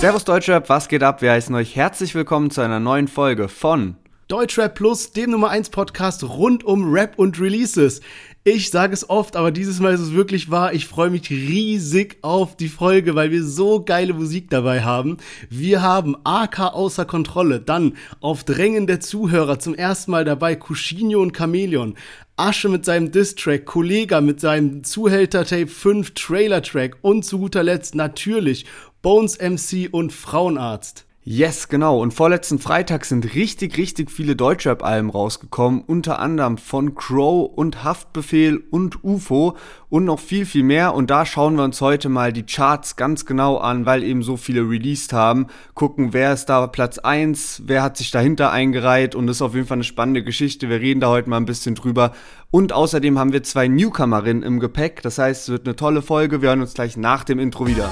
[0.00, 1.22] Servus Deutschrap, was geht ab?
[1.22, 3.96] Wir heißen euch herzlich willkommen zu einer neuen Folge von
[4.28, 8.00] Deutschrap Plus, dem Nummer 1 Podcast rund um Rap und Releases.
[8.44, 10.72] Ich sage es oft, aber dieses Mal ist es wirklich wahr.
[10.72, 15.18] Ich freue mich riesig auf die Folge, weil wir so geile Musik dabei haben.
[15.50, 21.20] Wir haben AK außer Kontrolle, dann auf Drängen der Zuhörer zum ersten Mal dabei Cushinho
[21.20, 21.96] und Chameleon.
[22.36, 28.64] Asche mit seinem Diss-Track, Kollega mit seinem Zuhälter-Tape 5 Trailer-Track und zu guter Letzt natürlich
[29.00, 31.06] Bones MC und Frauenarzt.
[31.30, 32.00] Yes, genau.
[32.00, 35.82] Und vorletzten Freitag sind richtig, richtig viele Deutschrap-Alben rausgekommen.
[35.86, 39.54] Unter anderem von Crow und Haftbefehl und UFO
[39.90, 40.94] und noch viel, viel mehr.
[40.94, 44.38] Und da schauen wir uns heute mal die Charts ganz genau an, weil eben so
[44.38, 45.48] viele released haben.
[45.74, 49.14] Gucken, wer ist da Platz 1, wer hat sich dahinter eingereiht.
[49.14, 50.70] Und das ist auf jeden Fall eine spannende Geschichte.
[50.70, 52.12] Wir reden da heute mal ein bisschen drüber.
[52.50, 55.02] Und außerdem haben wir zwei Newcomerinnen im Gepäck.
[55.02, 56.40] Das heißt, es wird eine tolle Folge.
[56.40, 57.90] Wir hören uns gleich nach dem Intro wieder.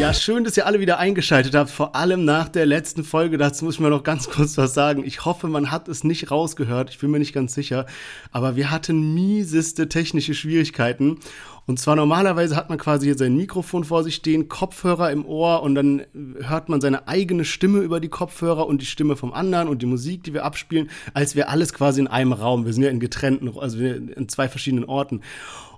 [0.00, 3.36] Ja, schön, dass ihr alle wieder eingeschaltet habt, vor allem nach der letzten Folge.
[3.36, 5.04] Dazu muss ich mal noch ganz kurz was sagen.
[5.04, 6.88] Ich hoffe, man hat es nicht rausgehört.
[6.88, 7.84] Ich bin mir nicht ganz sicher.
[8.32, 11.18] Aber wir hatten mieseste technische Schwierigkeiten.
[11.66, 15.62] Und zwar normalerweise hat man quasi hier sein Mikrofon vor sich stehen, Kopfhörer im Ohr
[15.62, 16.06] und dann
[16.40, 19.86] hört man seine eigene Stimme über die Kopfhörer und die Stimme vom anderen und die
[19.86, 22.64] Musik, die wir abspielen, als wäre alles quasi in einem Raum.
[22.64, 25.20] Wir sind ja in getrennten, also in zwei verschiedenen Orten.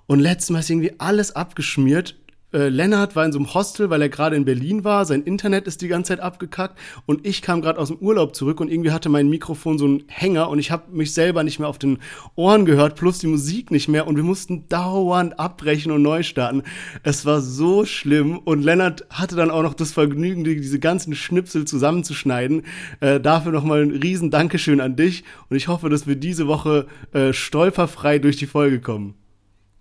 [0.07, 2.15] Und letztes Mal ist irgendwie alles abgeschmiert
[2.53, 5.05] äh, Lennart war in so einem Hostel, weil er gerade in Berlin war.
[5.05, 6.77] Sein Internet ist die ganze Zeit abgekackt.
[7.05, 10.03] Und ich kam gerade aus dem Urlaub zurück und irgendwie hatte mein Mikrofon so einen
[10.07, 11.99] Hänger und ich habe mich selber nicht mehr auf den
[12.35, 14.07] Ohren gehört, plus die Musik nicht mehr.
[14.07, 16.63] Und wir mussten dauernd abbrechen und neu starten.
[17.03, 18.37] Es war so schlimm.
[18.37, 22.63] Und Lennart hatte dann auch noch das Vergnügen, diese ganzen Schnipsel zusammenzuschneiden.
[22.99, 25.23] Äh, dafür nochmal ein riesen Dankeschön an dich.
[25.49, 29.15] Und ich hoffe, dass wir diese Woche äh, stolperfrei durch die Folge kommen.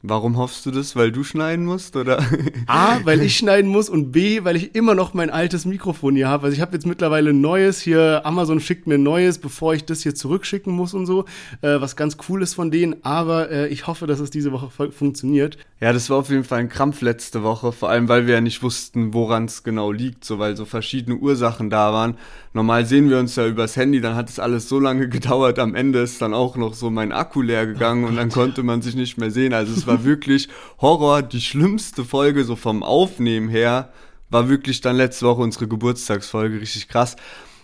[0.05, 0.97] Warum hoffst du das?
[0.97, 2.21] Weil du schneiden musst, oder?
[2.67, 6.29] A, weil ich schneiden muss und B, weil ich immer noch mein altes Mikrofon hier
[6.29, 6.47] habe.
[6.47, 8.23] Also ich habe jetzt mittlerweile ein neues hier.
[8.25, 11.27] Amazon schickt mir ein neues, bevor ich das hier zurückschicken muss und so.
[11.61, 12.97] Äh, was ganz cool ist von denen.
[13.05, 15.57] Aber äh, ich hoffe, dass es diese Woche funktioniert.
[15.79, 17.71] Ja, das war auf jeden Fall ein Krampf letzte Woche.
[17.71, 20.25] Vor allem, weil wir ja nicht wussten, woran es genau liegt.
[20.25, 22.17] So, weil so verschiedene Ursachen da waren.
[22.55, 24.01] Normal sehen wir uns ja übers Handy.
[24.01, 25.59] Dann hat es alles so lange gedauert.
[25.59, 28.63] Am Ende ist dann auch noch so mein Akku leer gegangen oh und dann konnte
[28.63, 29.55] man sich nicht mehr sehen.
[29.55, 30.49] Also es war wirklich
[30.81, 31.23] Horror.
[31.23, 33.93] Die schlimmste Folge, so vom Aufnehmen her,
[34.31, 36.61] war wirklich dann letzte Woche unsere Geburtstagsfolge.
[36.61, 37.17] Richtig krass.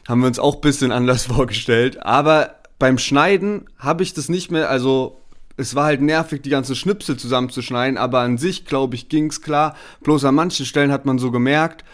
[0.09, 2.03] Haben wir uns auch bisschen anders vorgestellt.
[2.03, 5.21] Aber beim Schneiden habe ich das nicht mehr, also
[5.59, 9.75] es war halt nervig, die ganzen Schnipsel zusammenzuschneiden, aber an sich, glaube ich, ging's klar.
[10.05, 11.85] Bloß an manchen Stellen hat man so gemerkt,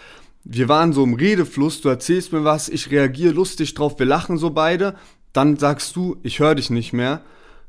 [0.45, 4.37] wir waren so im Redefluss, du erzählst mir was, ich reagiere lustig drauf, wir lachen
[4.37, 4.95] so beide,
[5.33, 7.23] dann sagst du, ich höre dich nicht mehr.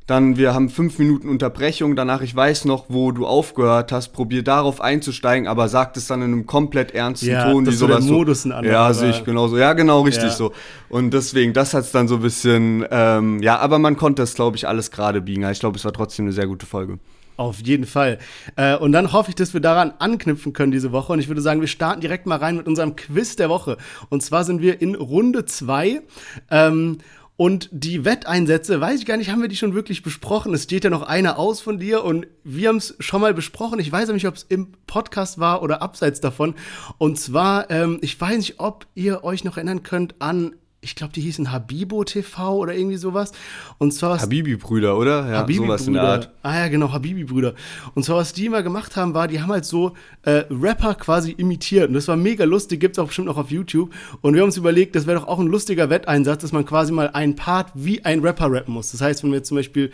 [0.07, 4.43] Dann, wir haben fünf Minuten Unterbrechung, danach, ich weiß noch, wo du aufgehört hast, probier
[4.43, 8.03] darauf einzusteigen, aber sagt es dann in einem komplett ernsten ja, Ton, wie sowas.
[8.03, 9.57] So, Modus ja, sehe ich genauso.
[9.57, 10.29] Ja, genau, richtig ja.
[10.29, 10.51] so.
[10.89, 14.57] Und deswegen, das hat's dann so ein bisschen, ähm, ja, aber man konnte es, glaube
[14.57, 15.49] ich, alles gerade biegen.
[15.49, 16.99] Ich glaube, es war trotzdem eine sehr gute Folge.
[17.37, 18.19] Auf jeden Fall.
[18.55, 21.13] Äh, und dann hoffe ich, dass wir daran anknüpfen können diese Woche.
[21.13, 23.77] Und ich würde sagen, wir starten direkt mal rein mit unserem Quiz der Woche.
[24.09, 26.01] Und zwar sind wir in Runde zwei.
[26.49, 26.99] Ähm,
[27.37, 30.53] und die Wetteinsätze, weiß ich gar nicht, haben wir die schon wirklich besprochen?
[30.53, 33.79] Es steht ja noch einer aus von dir und wir haben es schon mal besprochen.
[33.79, 36.55] Ich weiß nicht, ob es im Podcast war oder abseits davon.
[36.97, 41.13] Und zwar, ähm, ich weiß nicht, ob ihr euch noch erinnern könnt an ich glaube,
[41.13, 43.31] die hießen Habibo TV oder irgendwie sowas.
[43.79, 45.27] Und zwar Habibi-Brüder, oder?
[45.27, 46.31] Ja, Habibi sowas in der Art.
[46.43, 47.55] Ah ja, genau, Habibi-Brüder.
[47.95, 51.31] Und zwar, was die immer gemacht haben, war, die haben halt so äh, Rapper quasi
[51.31, 51.87] imitiert.
[51.87, 53.91] Und das war mega lustig, gibt's auch bestimmt noch auf YouTube.
[54.21, 56.91] Und wir haben uns überlegt, das wäre doch auch ein lustiger Wetteinsatz, dass man quasi
[56.91, 58.91] mal einen Part wie ein Rapper rappen muss.
[58.91, 59.89] Das heißt, wenn man jetzt zum Beispiel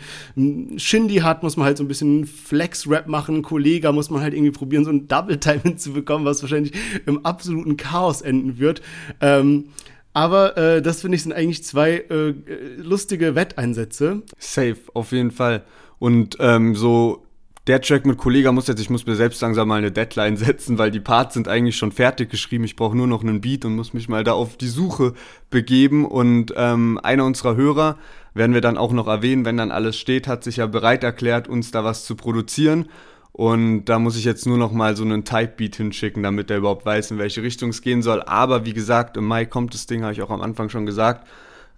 [0.76, 3.40] Shindy hat, muss man halt so ein bisschen Flex-Rap machen.
[3.40, 6.74] Kollega muss man halt irgendwie probieren, so ein Double-Time hinzubekommen, was wahrscheinlich
[7.06, 8.82] im absoluten Chaos enden wird.
[9.22, 9.68] Ähm,
[10.12, 12.34] aber äh, das finde ich sind eigentlich zwei äh,
[12.76, 14.22] lustige Wetteinsätze.
[14.38, 15.62] Safe, auf jeden Fall.
[15.98, 17.26] Und ähm, so
[17.68, 20.78] der Track mit Kollega muss jetzt, ich muss mir selbst langsam mal eine Deadline setzen,
[20.78, 22.64] weil die Parts sind eigentlich schon fertig geschrieben.
[22.64, 25.14] Ich brauche nur noch einen Beat und muss mich mal da auf die Suche
[25.50, 26.04] begeben.
[26.04, 27.98] Und ähm, einer unserer Hörer,
[28.34, 31.48] werden wir dann auch noch erwähnen, wenn dann alles steht, hat sich ja bereit erklärt,
[31.48, 32.88] uns da was zu produzieren.
[33.32, 36.84] Und da muss ich jetzt nur noch mal so einen Type-Beat hinschicken, damit er überhaupt
[36.84, 38.22] weiß, in welche Richtung es gehen soll.
[38.22, 41.26] Aber wie gesagt, im Mai kommt das Ding, habe ich auch am Anfang schon gesagt.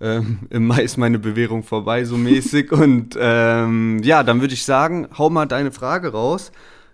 [0.01, 2.73] Ähm, Im Mai ist meine Bewährung vorbei, so mäßig.
[2.73, 6.51] Und ähm, ja, dann würde ich sagen, hau mal deine Frage raus.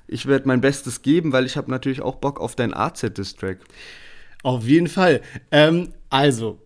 [0.06, 3.58] Ich werde mein Bestes geben, weil ich habe natürlich auch Bock auf deinen AZ-Distrack.
[4.42, 5.22] Auf jeden Fall.
[5.50, 6.58] Ähm, also,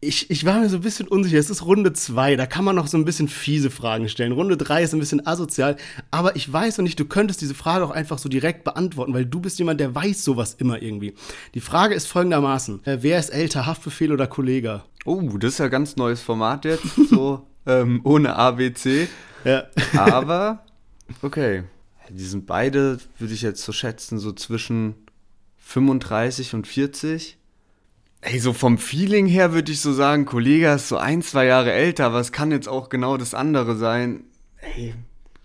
[0.00, 1.38] ich, ich war mir so ein bisschen unsicher.
[1.38, 4.32] Es ist Runde 2, da kann man noch so ein bisschen fiese Fragen stellen.
[4.32, 5.76] Runde 3 ist ein bisschen asozial,
[6.10, 9.26] aber ich weiß noch nicht, du könntest diese Frage auch einfach so direkt beantworten, weil
[9.26, 11.14] du bist jemand, der weiß sowas immer irgendwie.
[11.54, 14.82] Die Frage ist folgendermaßen: äh, Wer ist älter, Haftbefehl oder Kollege?
[15.04, 19.08] Oh, das ist ja ein ganz neues Format jetzt, so ähm, ohne ABC.
[19.44, 19.64] Ja.
[19.96, 20.64] aber,
[21.22, 21.64] okay.
[22.10, 24.94] Die sind beide, würde ich jetzt so schätzen, so zwischen
[25.58, 27.37] 35 und 40.
[28.20, 31.72] Ey, so vom Feeling her würde ich so sagen, Kollege ist so ein, zwei Jahre
[31.72, 34.24] älter, aber es kann jetzt auch genau das andere sein.
[34.60, 34.94] Ey,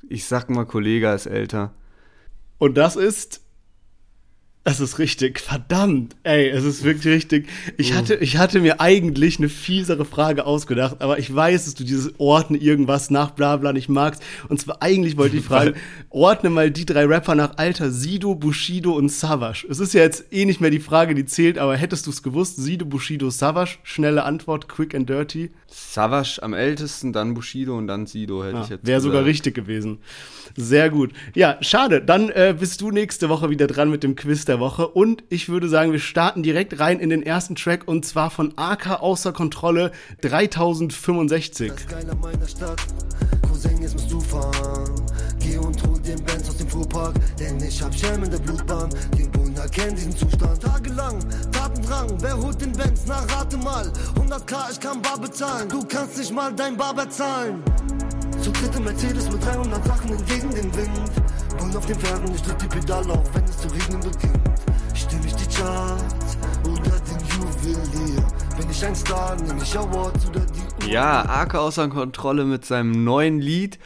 [0.10, 1.74] ich sag mal, Kollege ist älter.
[2.58, 3.43] Und das ist
[4.66, 7.50] es ist richtig, verdammt, ey, es ist wirklich richtig.
[7.78, 11.84] Ich hatte, ich hatte mir eigentlich eine fiesere Frage ausgedacht, aber ich weiß, dass du
[11.84, 14.24] dieses Ordne irgendwas nach Blabla nicht magst.
[14.48, 15.74] Und zwar eigentlich wollte ich fragen,
[16.10, 19.68] ordne mal die drei Rapper nach Alter, Sido, Bushido und Savage.
[19.70, 22.24] Es ist ja jetzt eh nicht mehr die Frage, die zählt, aber hättest du es
[22.24, 25.52] gewusst, Sido, Bushido, Savage, schnelle Antwort, quick and dirty.
[25.68, 29.56] Savage am ältesten, dann Bushido und dann Sido, hätte ja, ich jetzt Wäre sogar richtig
[29.56, 29.98] gewesen.
[30.56, 31.12] Sehr gut.
[31.34, 34.88] Ja, schade, dann äh, bist du nächste Woche wieder dran mit dem Quiz der Woche.
[34.88, 38.54] Und ich würde sagen, wir starten direkt rein in den ersten Track und zwar von
[38.56, 39.92] AK außer Kontrolle
[40.22, 41.72] 3065.
[41.72, 42.80] Das Geile meiner Stadt,
[43.48, 44.94] Cousin, jetzt musst du fahren.
[45.40, 48.90] Geh und hol den Benz aus dem Fuhrpark, denn ich hab Schelm in der Blutbahn.
[49.18, 50.62] Die Bullen erkennen diesen Zustand.
[50.62, 51.20] Tagelang,
[51.52, 53.02] Tatendrang, wer holt den Benz?
[53.08, 53.92] Na, rate mal.
[54.16, 55.68] 100k, ich kann bar bezahlen.
[55.68, 57.64] Du kannst nicht mal dein Bar bezahlen.
[58.64, 61.12] Dritte Mercedes mit 300 Sachen entgegen den Wind.
[61.58, 64.40] Bullen auf den Pferden, ich drück die Pedale auf, wenn es zu regnen beginnt.
[64.94, 68.26] Stimme ich die Charts oder den Juwelier?
[68.58, 70.46] Bin ich ein Star, nehme ich Awards oder
[70.80, 70.90] die...
[70.90, 73.80] Ja, Arke außer Kontrolle mit seinem neuen Lied.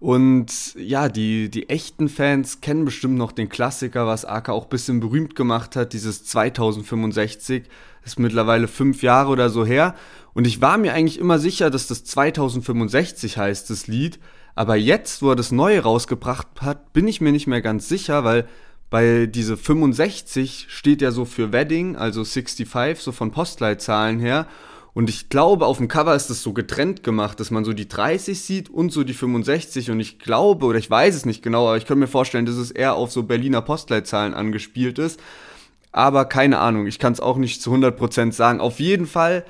[0.00, 4.70] Und ja, die, die echten Fans kennen bestimmt noch den Klassiker, was Aka auch ein
[4.70, 7.64] bisschen berühmt gemacht hat, dieses 2065.
[8.04, 9.94] Ist mittlerweile fünf Jahre oder so her.
[10.34, 14.18] Und ich war mir eigentlich immer sicher, dass das 2065 heißt, das Lied.
[14.54, 18.24] Aber jetzt, wo er das Neue rausgebracht hat, bin ich mir nicht mehr ganz sicher,
[18.24, 18.46] weil
[18.90, 24.46] bei diese 65 steht ja so für Wedding, also 65, so von Postleitzahlen her.
[24.94, 27.88] Und ich glaube, auf dem Cover ist das so getrennt gemacht, dass man so die
[27.88, 29.90] 30 sieht und so die 65.
[29.90, 32.56] Und ich glaube, oder ich weiß es nicht genau, aber ich könnte mir vorstellen, dass
[32.56, 35.18] es eher auf so Berliner Postleitzahlen angespielt ist.
[35.92, 38.60] Aber keine Ahnung, ich kann es auch nicht zu 100% sagen.
[38.60, 39.46] Auf jeden Fall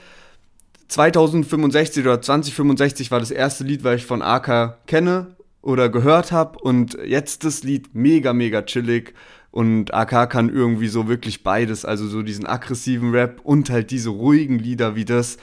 [0.93, 6.59] 2065 oder 2065 war das erste Lied, weil ich von AK kenne oder gehört habe.
[6.59, 9.15] Und jetzt das Lied mega, mega chillig.
[9.51, 14.11] Und AK kann irgendwie so wirklich beides, also so diesen aggressiven Rap und halt diese
[14.11, 15.39] ruhigen Lieder wie das,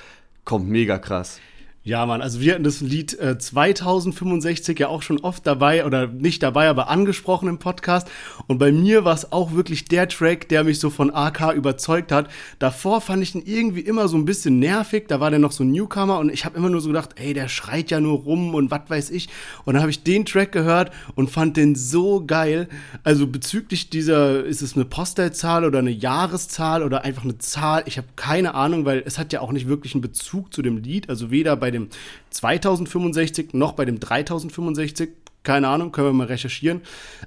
[0.45, 1.39] kommt mega krass.
[1.81, 6.07] Ja, Mann, also wir hatten das Lied äh, 2065 ja auch schon oft dabei oder
[6.07, 8.09] nicht dabei, aber angesprochen im Podcast.
[8.47, 12.11] Und bei mir war es auch wirklich der Track, der mich so von AK überzeugt
[12.11, 12.29] hat.
[12.59, 15.05] Davor fand ich ihn irgendwie immer so ein bisschen nervig.
[15.07, 17.33] Da war der noch so ein Newcomer und ich habe immer nur so gedacht, ey,
[17.33, 19.29] der schreit ja nur rum und was weiß ich.
[19.63, 22.67] Und dann habe ich den Track gehört und fand den so geil.
[23.05, 27.83] Also bezüglich dieser, ist es eine Postleitzahl oder eine Jahreszahl oder einfach eine Zahl?
[27.85, 30.75] Ich habe keine Ahnung, weil es hat ja auch nicht wirklich einen Bezug zu dem
[30.75, 31.07] Lied.
[31.09, 31.89] Also weder bei bei dem
[32.31, 35.09] 2065 noch bei dem 3065.
[35.41, 36.81] Keine Ahnung, können wir mal recherchieren.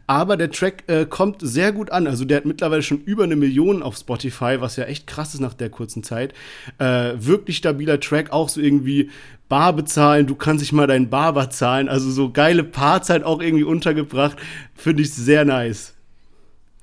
[0.06, 2.06] Aber der Track äh, kommt sehr gut an.
[2.06, 5.40] Also der hat mittlerweile schon über eine Million auf Spotify, was ja echt krass ist
[5.40, 6.34] nach der kurzen Zeit.
[6.78, 9.10] Äh, wirklich stabiler Track, auch so irgendwie
[9.48, 11.88] Bar bezahlen, du kannst dich mal deinen Barber zahlen.
[11.88, 14.36] Also so geile Parts halt auch irgendwie untergebracht.
[14.74, 15.94] Finde ich sehr nice.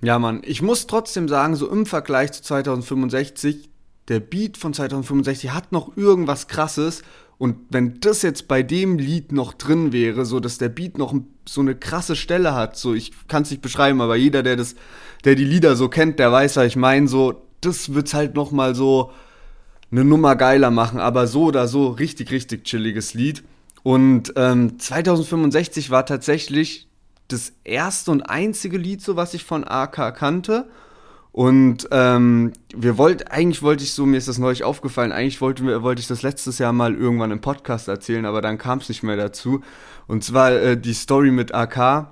[0.01, 3.70] Ja, Mann, ich muss trotzdem sagen, so im Vergleich zu 2065,
[4.08, 7.04] der Beat von 2065 hat noch irgendwas krasses
[7.39, 11.15] und wenn das jetzt bei dem Lied noch drin wäre, so dass der Beat noch
[11.48, 14.75] so eine krasse Stelle hat, so ich kann es nicht beschreiben, aber jeder, der das,
[15.24, 18.51] der die Lieder so kennt, der weiß, was ich meine, so das wird's halt noch
[18.51, 19.12] mal so
[19.89, 23.43] eine Nummer geiler machen, aber so oder so richtig richtig chilliges Lied.
[23.84, 26.89] Und ähm, 2065 war tatsächlich
[27.29, 30.69] das erste und einzige Lied, so was ich von AK kannte.
[31.32, 35.84] Und ähm, wir wollten, eigentlich wollte ich so, mir ist das neulich aufgefallen, eigentlich wollte,
[35.84, 39.04] wollte ich das letztes Jahr mal irgendwann im Podcast erzählen, aber dann kam es nicht
[39.04, 39.62] mehr dazu.
[40.08, 42.08] Und zwar äh, die Story mit AK.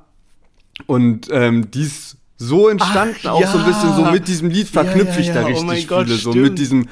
[0.86, 3.48] Und ähm, die ist so entstanden, Ach, auch ja.
[3.48, 5.72] so ein bisschen so mit diesem Lied verknüpfe ja, ja, ich da oh richtig oh
[5.72, 6.88] viele, Gott, so mit diesem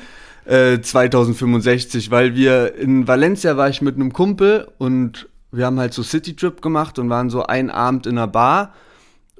[0.45, 5.93] äh, 2065, weil wir in Valencia war ich mit einem Kumpel und wir haben halt
[5.93, 8.73] so City Trip gemacht und waren so einen Abend in einer Bar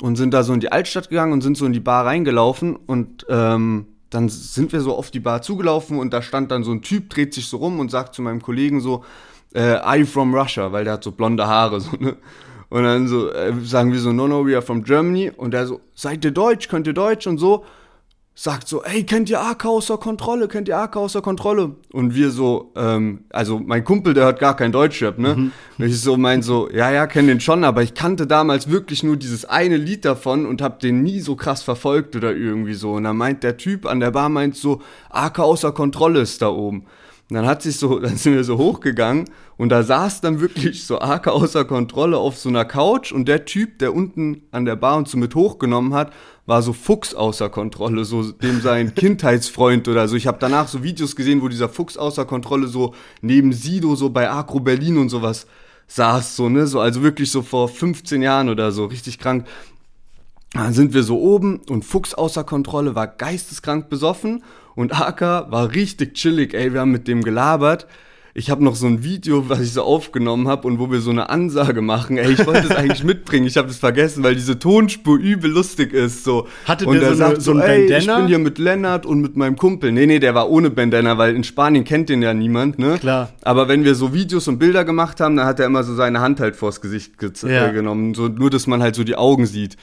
[0.01, 2.75] und sind da so in die Altstadt gegangen und sind so in die Bar reingelaufen
[2.75, 6.71] und ähm, dann sind wir so auf die Bar zugelaufen und da stand dann so
[6.71, 9.03] ein Typ, dreht sich so rum und sagt zu meinem Kollegen so,
[9.53, 10.71] äh, are you from Russia?
[10.71, 12.17] Weil der hat so blonde Haare, so, ne?
[12.69, 15.31] Und dann so, äh, sagen wir so, no, no, we are from Germany.
[15.35, 16.67] Und der so, seid ihr Deutsch?
[16.67, 17.27] Könnt ihr Deutsch?
[17.27, 17.63] Und so.
[18.37, 20.49] Sagt so, ey, kennt ihr AK außer Kontrolle?
[20.49, 21.75] Kennt ihr AK außer Kontrolle?
[21.93, 25.35] Und wir so, ähm, also mein Kumpel, der hört gar kein Deutschrap, ne?
[25.35, 25.51] Mhm.
[25.77, 29.03] Und ich so mein so, ja, ja, kenn den schon, aber ich kannte damals wirklich
[29.03, 32.91] nur dieses eine Lied davon und hab den nie so krass verfolgt oder irgendwie so.
[32.93, 36.49] Und dann meint der Typ an der Bar meint so, AK außer Kontrolle ist da
[36.49, 36.85] oben.
[37.29, 39.25] Und dann hat sich so, dann sind wir so hochgegangen
[39.57, 43.45] und da saß dann wirklich so AK außer Kontrolle auf so einer Couch und der
[43.45, 46.13] Typ, der unten an der Bar uns so mit hochgenommen hat,
[46.45, 50.15] war so Fuchs außer Kontrolle, so dem sein Kindheitsfreund oder so.
[50.15, 54.09] Ich habe danach so Videos gesehen, wo dieser Fuchs außer Kontrolle so neben Sido so
[54.09, 55.47] bei Agro Berlin und sowas
[55.87, 59.47] saß, so, ne, so, also wirklich so vor 15 Jahren oder so, richtig krank.
[60.53, 64.43] Dann sind wir so oben und Fuchs außer Kontrolle war geisteskrank besoffen
[64.75, 67.87] und Aka war richtig chillig, ey, wir haben mit dem gelabert
[68.37, 71.09] ich habe noch so ein Video, was ich so aufgenommen habe und wo wir so
[71.09, 72.17] eine Ansage machen.
[72.17, 75.93] Ey, ich wollte das eigentlich mitbringen, ich habe das vergessen, weil diese Tonspur übel lustig
[75.93, 76.25] ist.
[76.25, 76.49] So.
[76.65, 77.99] Hatte und der so, sagt eine, so ein ey, Bandana?
[77.99, 79.93] Ich bin hier mit Lennart und mit meinem Kumpel.
[79.93, 82.97] Nee, nee, der war ohne Bandana, weil in Spanien kennt den ja niemand, ne?
[82.99, 83.29] Klar.
[83.41, 86.19] Aber wenn wir so Videos und Bilder gemacht haben, dann hat er immer so seine
[86.19, 87.69] Hand halt vors Gesicht ge ja.
[87.69, 88.15] genommen.
[88.15, 89.77] So, nur, dass man halt so die Augen sieht.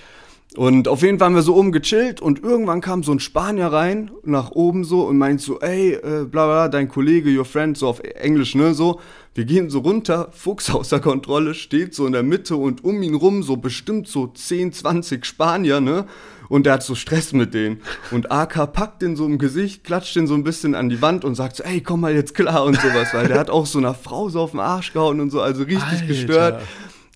[0.57, 3.69] Und auf jeden Fall haben wir so oben gechillt und irgendwann kam so ein Spanier
[3.69, 7.79] rein, nach oben so und meint so, ey, äh, bla bla, dein Kollege, your friend,
[7.79, 9.01] so auf Englisch, ne, so.
[9.35, 13.15] Wir gehen so runter, Fuchs außer Kontrolle, steht so in der Mitte und um ihn
[13.15, 16.05] rum so bestimmt so 10, 20 Spanier, ne.
[16.51, 17.81] Und der hat so Stress mit denen.
[18.11, 21.25] Und AK packt den so im Gesicht, klatscht den so ein bisschen an die Wand
[21.25, 23.79] und sagt so, ey, komm mal jetzt klar und sowas, weil der hat auch so
[23.79, 26.07] einer Frau so auf den Arsch gehauen und so, also richtig Alter.
[26.07, 26.63] gestört.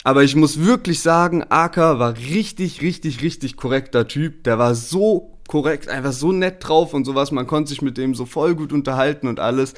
[0.07, 4.45] Aber ich muss wirklich sagen, Aka war richtig, richtig, richtig korrekter Typ.
[4.45, 7.33] Der war so korrekt, einfach so nett drauf und sowas.
[7.33, 9.75] Man konnte sich mit dem so voll gut unterhalten und alles.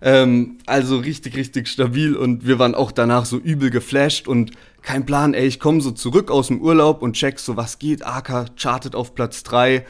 [0.00, 5.04] Ähm, also richtig, richtig stabil und wir waren auch danach so übel geflasht und kein
[5.04, 8.06] Plan, ey, ich komme so zurück aus dem Urlaub und check so, was geht.
[8.06, 9.84] Aka chartet auf Platz 3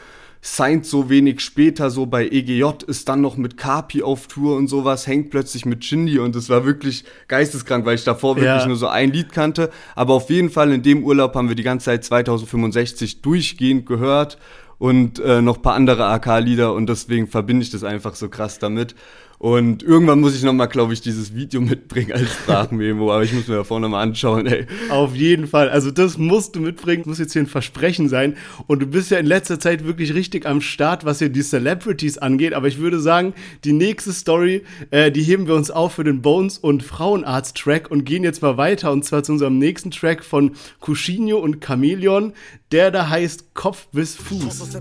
[0.44, 4.66] signed so wenig später so bei EGJ, ist dann noch mit Kapi auf Tour und
[4.66, 8.66] sowas, hängt plötzlich mit Shindy und es war wirklich geisteskrank, weil ich davor wirklich ja.
[8.66, 9.70] nur so ein Lied kannte.
[9.94, 14.36] Aber auf jeden Fall in dem Urlaub haben wir die ganze Zeit 2065 durchgehend gehört
[14.78, 18.96] und äh, noch paar andere AK-Lieder und deswegen verbinde ich das einfach so krass damit.
[19.42, 23.48] Und irgendwann muss ich nochmal, glaube ich, dieses Video mitbringen als Sprachmemo, aber ich muss
[23.48, 24.68] mir davor nochmal anschauen, ey.
[24.88, 25.68] Auf jeden Fall.
[25.68, 28.36] Also das musst du mitbringen, muss jetzt hier ein Versprechen sein.
[28.68, 32.18] Und du bist ja in letzter Zeit wirklich richtig am Start, was hier die Celebrities
[32.18, 32.54] angeht.
[32.54, 33.34] Aber ich würde sagen,
[33.64, 38.04] die nächste Story, äh, die heben wir uns auf für den Bones- und Frauenarzt-Track und
[38.04, 38.92] gehen jetzt mal weiter.
[38.92, 42.32] Und zwar zu unserem nächsten Track von Cushinho und Chameleon.
[42.70, 44.78] Der da heißt Kopf bis Fuß.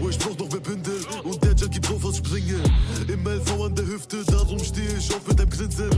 [0.00, 2.60] Wo ich brauch noch mehr Bündel und der Junkie drauf aus Springe.
[3.08, 5.90] Im LV an der Hüfte, darum stehe ich auf mit einem Grinsen.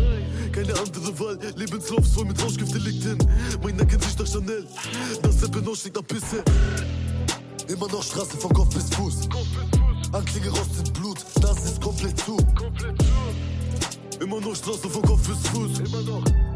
[0.53, 3.19] Keine andere Wahl, Lebenslauf voll mit Rauschgiftdelikten.
[3.63, 4.67] Mein Nacken riecht nach Chanel,
[5.23, 6.43] das Seppenoch schlägt nach Pisse.
[7.69, 9.29] Immer noch Straße von Kopf bis Fuß.
[10.13, 12.37] Anklinge rostet Blut, das ist komplett zu.
[14.21, 15.79] Immer noch Straße von Kopf bis Fuß.
[15.81, 16.54] Immer noch.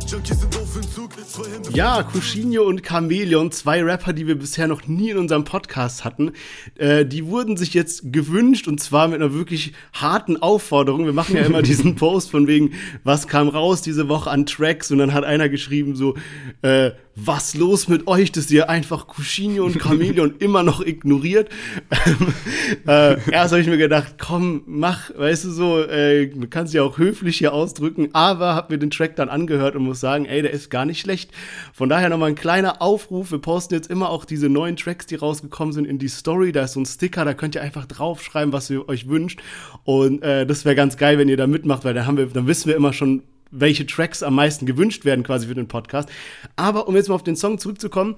[1.75, 6.33] Ja, Cushinho und Chameleon, zwei Rapper, die wir bisher noch nie in unserem Podcast hatten,
[6.77, 11.05] äh, die wurden sich jetzt gewünscht und zwar mit einer wirklich harten Aufforderung.
[11.05, 12.73] Wir machen ja immer diesen Post von wegen,
[13.05, 16.15] was kam raus diese Woche an Tracks und dann hat einer geschrieben so,
[16.63, 21.51] äh, was los mit euch, dass ihr einfach Cushinho und Chameleon immer noch ignoriert.
[22.87, 26.83] äh, erst habe ich mir gedacht, komm, mach, weißt du so, äh, du kannst ja
[26.83, 30.43] auch höflich hier ausdrücken, aber hab mir den Track dann angehört und muss sagen, ey,
[30.43, 31.31] der ist gar nicht schlecht.
[31.73, 35.17] Von daher nochmal ein kleiner Aufruf, wir posten jetzt immer auch diese neuen Tracks, die
[35.17, 38.53] rausgekommen sind, in die Story, da ist so ein Sticker, da könnt ihr einfach draufschreiben,
[38.53, 39.41] was ihr euch wünscht
[39.85, 42.47] und äh, das wäre ganz geil, wenn ihr da mitmacht, weil dann haben wir, dann
[42.47, 46.09] wissen wir immer schon, welche Tracks am meisten gewünscht werden quasi für den Podcast.
[46.57, 48.17] Aber um jetzt mal auf den Song zurückzukommen,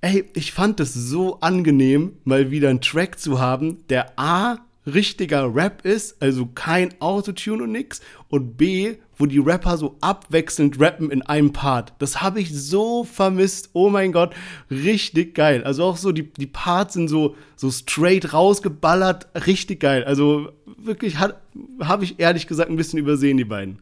[0.00, 5.54] ey, ich fand es so angenehm, mal wieder einen Track zu haben, der A, richtiger
[5.54, 11.12] Rap ist, also kein Autotune und nix, und B, wo die Rapper so abwechselnd rappen
[11.12, 11.92] in einem Part.
[12.00, 13.70] Das habe ich so vermisst.
[13.72, 14.34] Oh mein Gott,
[14.68, 15.62] richtig geil.
[15.62, 20.02] Also auch so die, die Parts sind so, so straight rausgeballert, richtig geil.
[20.02, 23.78] Also wirklich habe ich ehrlich gesagt ein bisschen übersehen, die beiden.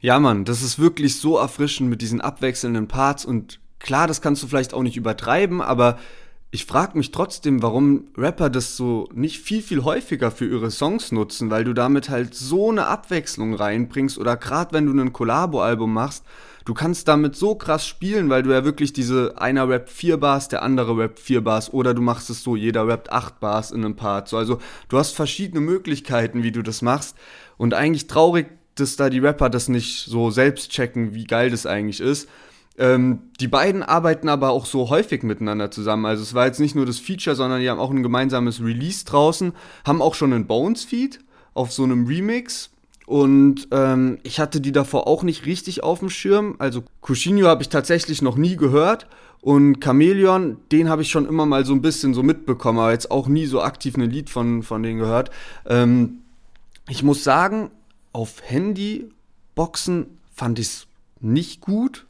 [0.00, 4.42] Ja, Mann, das ist wirklich so erfrischend mit diesen abwechselnden Parts und klar, das kannst
[4.42, 5.98] du vielleicht auch nicht übertreiben, aber
[6.50, 11.12] ich frage mich trotzdem, warum Rapper das so nicht viel, viel häufiger für ihre Songs
[11.12, 15.92] nutzen, weil du damit halt so eine Abwechslung reinbringst oder gerade wenn du ein Collabo-Album
[15.92, 16.24] machst,
[16.64, 20.48] du kannst damit so krass spielen, weil du ja wirklich diese, einer rappt vier Bars,
[20.48, 23.84] der andere rappt vier Bars oder du machst es so, jeder rappt acht Bars in
[23.84, 24.28] einem Part.
[24.28, 27.16] So, also du hast verschiedene Möglichkeiten, wie du das machst
[27.56, 31.66] und eigentlich traurig dass da die Rapper das nicht so selbst checken, wie geil das
[31.66, 32.28] eigentlich ist.
[32.78, 36.06] Ähm, die beiden arbeiten aber auch so häufig miteinander zusammen.
[36.06, 39.04] Also es war jetzt nicht nur das Feature, sondern die haben auch ein gemeinsames Release
[39.04, 39.52] draußen,
[39.86, 41.20] haben auch schon einen Bones-Feed
[41.54, 42.70] auf so einem Remix.
[43.06, 46.56] Und ähm, ich hatte die davor auch nicht richtig auf dem Schirm.
[46.58, 49.06] Also Cushinho habe ich tatsächlich noch nie gehört.
[49.40, 53.12] Und Chameleon, den habe ich schon immer mal so ein bisschen so mitbekommen, aber jetzt
[53.12, 55.30] auch nie so aktiv ein Lied von, von denen gehört.
[55.66, 56.18] Ähm,
[56.88, 57.70] ich muss sagen,
[58.12, 60.86] auf Handy-Boxen fand ich es
[61.20, 62.06] nicht gut,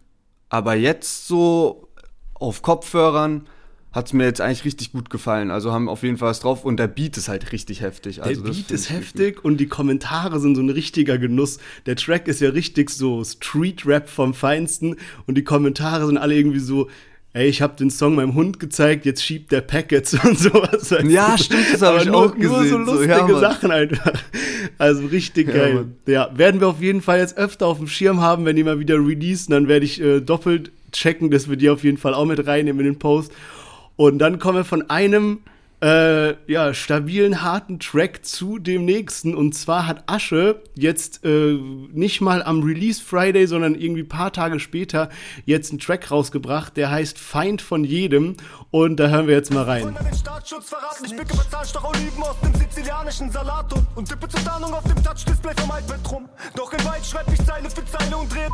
[0.48, 1.88] aber jetzt so
[2.34, 3.46] auf Kopfhörern
[3.96, 5.50] hat es mir jetzt eigentlich richtig gut gefallen.
[5.50, 8.22] Also haben auf jeden Fall was drauf und der Beat ist halt richtig heftig.
[8.22, 11.58] Also der Beat ist heftig und die Kommentare sind so ein richtiger Genuss.
[11.86, 16.58] Der Track ist ja richtig so Street-Rap vom Feinsten und die Kommentare sind alle irgendwie
[16.58, 16.90] so,
[17.36, 20.94] ey, ich habe den Song meinem Hund gezeigt, jetzt schiebt der Packets und sowas.
[21.06, 22.48] Ja, stimmt, das habe ich nur, auch gesehen.
[22.48, 24.12] Nur so lustige so, ja, Sachen einfach.
[24.78, 25.84] Also richtig geil.
[26.06, 28.64] Ja, ja, werden wir auf jeden Fall jetzt öfter auf dem Schirm haben, wenn die
[28.64, 32.14] mal wieder releasen, dann werde ich äh, doppelt checken, dass wir die auf jeden Fall
[32.14, 33.32] auch mit reinnehmen in den Post.
[33.96, 35.40] Und dann kommen wir von einem
[35.82, 39.34] äh, ja, stabilen, harten Track zu dem nächsten.
[39.34, 41.58] Und zwar hat Asche jetzt äh,
[41.92, 45.10] nicht mal am Release Friday, sondern irgendwie paar Tage später
[45.44, 48.36] jetzt einen Track rausgebracht, der heißt Feind von jedem.
[48.70, 49.96] Und da hören wir jetzt mal rein.
[51.04, 51.34] Ich blicke
[51.72, 56.12] doch Oliven aus dem sizilianischen Salat und tippe zur Tarnung auf dem Touch-Display vom iPad
[56.12, 56.28] rum.
[56.54, 58.48] Doch in Wald schreib ich Zeile für Zeile und drehe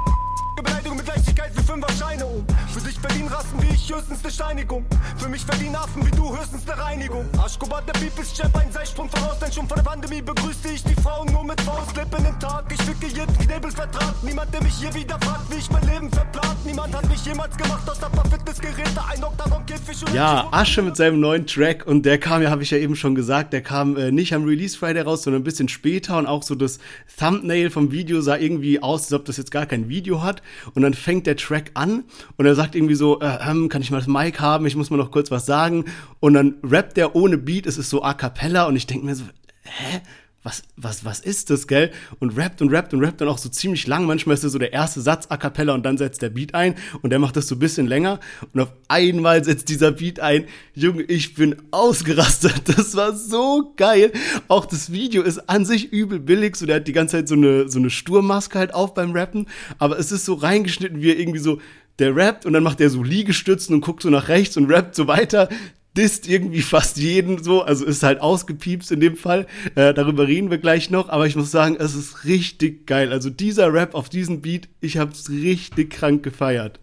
[0.62, 2.46] Beleidigung mit Leichtigkeit wie fünfer Scheine um.
[2.72, 4.86] Für dich verdienen Rassen wie ich höchstens eine Steinigung.
[5.16, 7.11] Für mich verdienen Affen wie du höchstens eine Reinigung.
[7.38, 10.94] Aschkobat, der People's Champ, ein Seilsprung voraus, denn schon vor der Pandemie begrüßte ich die
[10.94, 12.64] Frauen nur mit Faustlippen im Tag.
[12.72, 14.14] Ich ficke jeden Knebelvertrag.
[14.22, 16.64] Niemand, der mich hier wieder fragt, wie ich mein Leben verplant.
[16.64, 20.96] Niemand hat mich jemals gemacht aus ein paar Fitnessgeräte, ein Oktagon-Käfig und Ja, Asche mit
[20.96, 21.86] seinem neuen Track.
[21.86, 24.44] Und der kam ja, habe ich ja eben schon gesagt, der kam äh, nicht am
[24.44, 26.16] Release Friday raus, sondern ein bisschen später.
[26.16, 26.78] Und auch so das
[27.18, 30.42] Thumbnail vom Video sah irgendwie aus, als ob das jetzt gar kein Video hat.
[30.74, 32.04] Und dann fängt der Track an.
[32.38, 34.88] Und er sagt irgendwie so, äh, ähm, kann ich mal das Mic haben, ich muss
[34.88, 35.84] mal noch kurz was sagen.
[36.20, 39.14] Und dann rappt er ohne Beat, es ist so a cappella und ich denke mir
[39.14, 39.24] so,
[39.62, 40.00] hä?
[40.42, 41.92] was, was, was ist das, gell?
[42.18, 44.06] Und rappt und rappt und rappt dann auch so ziemlich lang.
[44.06, 46.74] Manchmal ist das so der erste Satz a cappella und dann setzt der Beat ein
[47.00, 48.18] und der macht das so ein bisschen länger
[48.52, 50.46] und auf einmal setzt dieser Beat ein.
[50.74, 52.62] Junge, ich bin ausgerastet.
[52.82, 54.12] Das war so geil.
[54.48, 56.56] Auch das Video ist an sich übel billig.
[56.56, 59.46] So, der hat die ganze Zeit so eine, so eine Sturmmaske halt auf beim Rappen,
[59.78, 61.60] aber es ist so reingeschnitten, wie er irgendwie so
[61.98, 64.94] der rappt und dann macht er so Liegestützen und guckt so nach rechts und rappt
[64.94, 65.48] so weiter
[65.96, 69.46] disst irgendwie fast jeden so, also ist halt ausgepiepst in dem Fall.
[69.74, 73.12] Äh, darüber reden wir gleich noch, aber ich muss sagen, es ist richtig geil.
[73.12, 76.80] Also dieser Rap auf diesen Beat, ich hab's richtig krank gefeiert.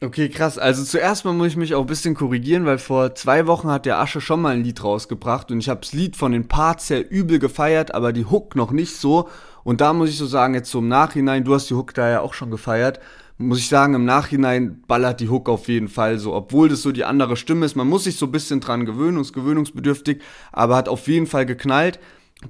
[0.00, 0.58] Okay, krass.
[0.58, 3.84] Also zuerst mal muss ich mich auch ein bisschen korrigieren, weil vor zwei Wochen hat
[3.84, 6.88] der Asche schon mal ein Lied rausgebracht und ich habe das Lied von den Parts
[6.88, 9.28] her übel gefeiert, aber die Hook noch nicht so.
[9.64, 12.08] Und da muss ich so sagen, jetzt so im Nachhinein, du hast die Hook da
[12.08, 13.00] ja auch schon gefeiert,
[13.38, 16.90] muss ich sagen, im Nachhinein ballert die Hook auf jeden Fall so, obwohl das so
[16.90, 17.76] die andere Stimme ist.
[17.76, 20.20] Man muss sich so ein bisschen dran gewöhnen, ist gewöhnungsbedürftig,
[20.52, 22.00] aber hat auf jeden Fall geknallt.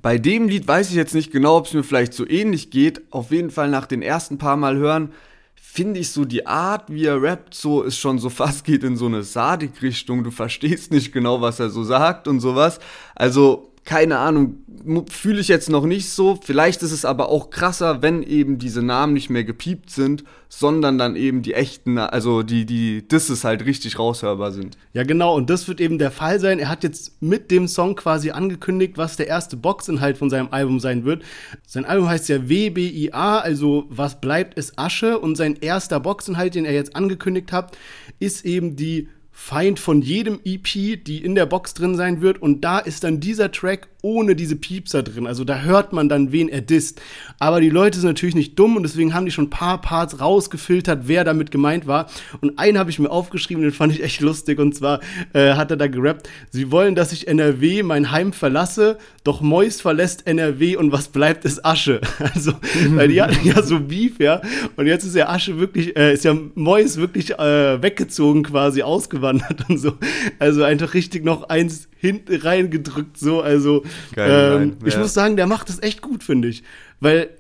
[0.03, 3.03] Bei dem Lied weiß ich jetzt nicht genau, ob es mir vielleicht so ähnlich geht.
[3.13, 5.13] Auf jeden Fall nach den ersten paar Mal hören,
[5.55, 8.97] finde ich so die Art, wie er rappt, so ist schon so fast geht in
[8.97, 10.25] so eine Sadik-Richtung.
[10.25, 12.81] Du verstehst nicht genau, was er so sagt und sowas.
[13.15, 14.67] Also keine Ahnung,
[15.11, 16.39] fühle ich jetzt noch nicht so.
[16.43, 20.99] Vielleicht ist es aber auch krasser, wenn eben diese Namen nicht mehr gepiept sind, sondern
[20.99, 24.77] dann eben die echten, also die, die Disses halt richtig raushörbar sind.
[24.93, 26.59] Ja, genau, und das wird eben der Fall sein.
[26.59, 30.81] Er hat jetzt mit dem Song quasi angekündigt, was der erste Boxinhalt von seinem Album
[30.81, 31.23] sein wird.
[31.67, 35.19] Sein Album heißt ja WBIA, also was bleibt ist Asche.
[35.19, 37.75] Und sein erster Boxinhalt, den er jetzt angekündigt hat,
[38.19, 39.09] ist eben die
[39.41, 40.65] Feind von jedem EP,
[41.05, 42.43] die in der Box drin sein wird.
[42.43, 45.27] Und da ist dann dieser Track ohne diese Piepser drin.
[45.27, 47.01] Also da hört man dann, wen er disst.
[47.41, 50.21] Aber die Leute sind natürlich nicht dumm und deswegen haben die schon ein paar Parts
[50.21, 52.09] rausgefiltert, wer damit gemeint war.
[52.41, 54.61] Und einen habe ich mir aufgeschrieben, den fand ich echt lustig.
[54.61, 55.01] Und zwar
[55.33, 59.81] äh, hat er da gerappt, sie wollen, dass ich NRW mein Heim verlasse, doch Mois
[59.81, 62.01] verlässt NRW und was bleibt ist Asche.
[62.35, 62.53] Also,
[62.91, 64.43] weil die hatten ja so Beef, ja.
[64.77, 69.65] Und jetzt ist ja Asche wirklich, äh, ist ja Mois wirklich äh, weggezogen quasi, ausgewandert
[69.69, 69.95] und so.
[70.39, 73.41] Also einfach richtig noch eins hinten reingedrückt, so.
[73.41, 73.85] Also,
[74.15, 76.63] Geil, ähm, ich muss sagen, der macht das echt gut, finde ich.
[77.01, 77.31] Weil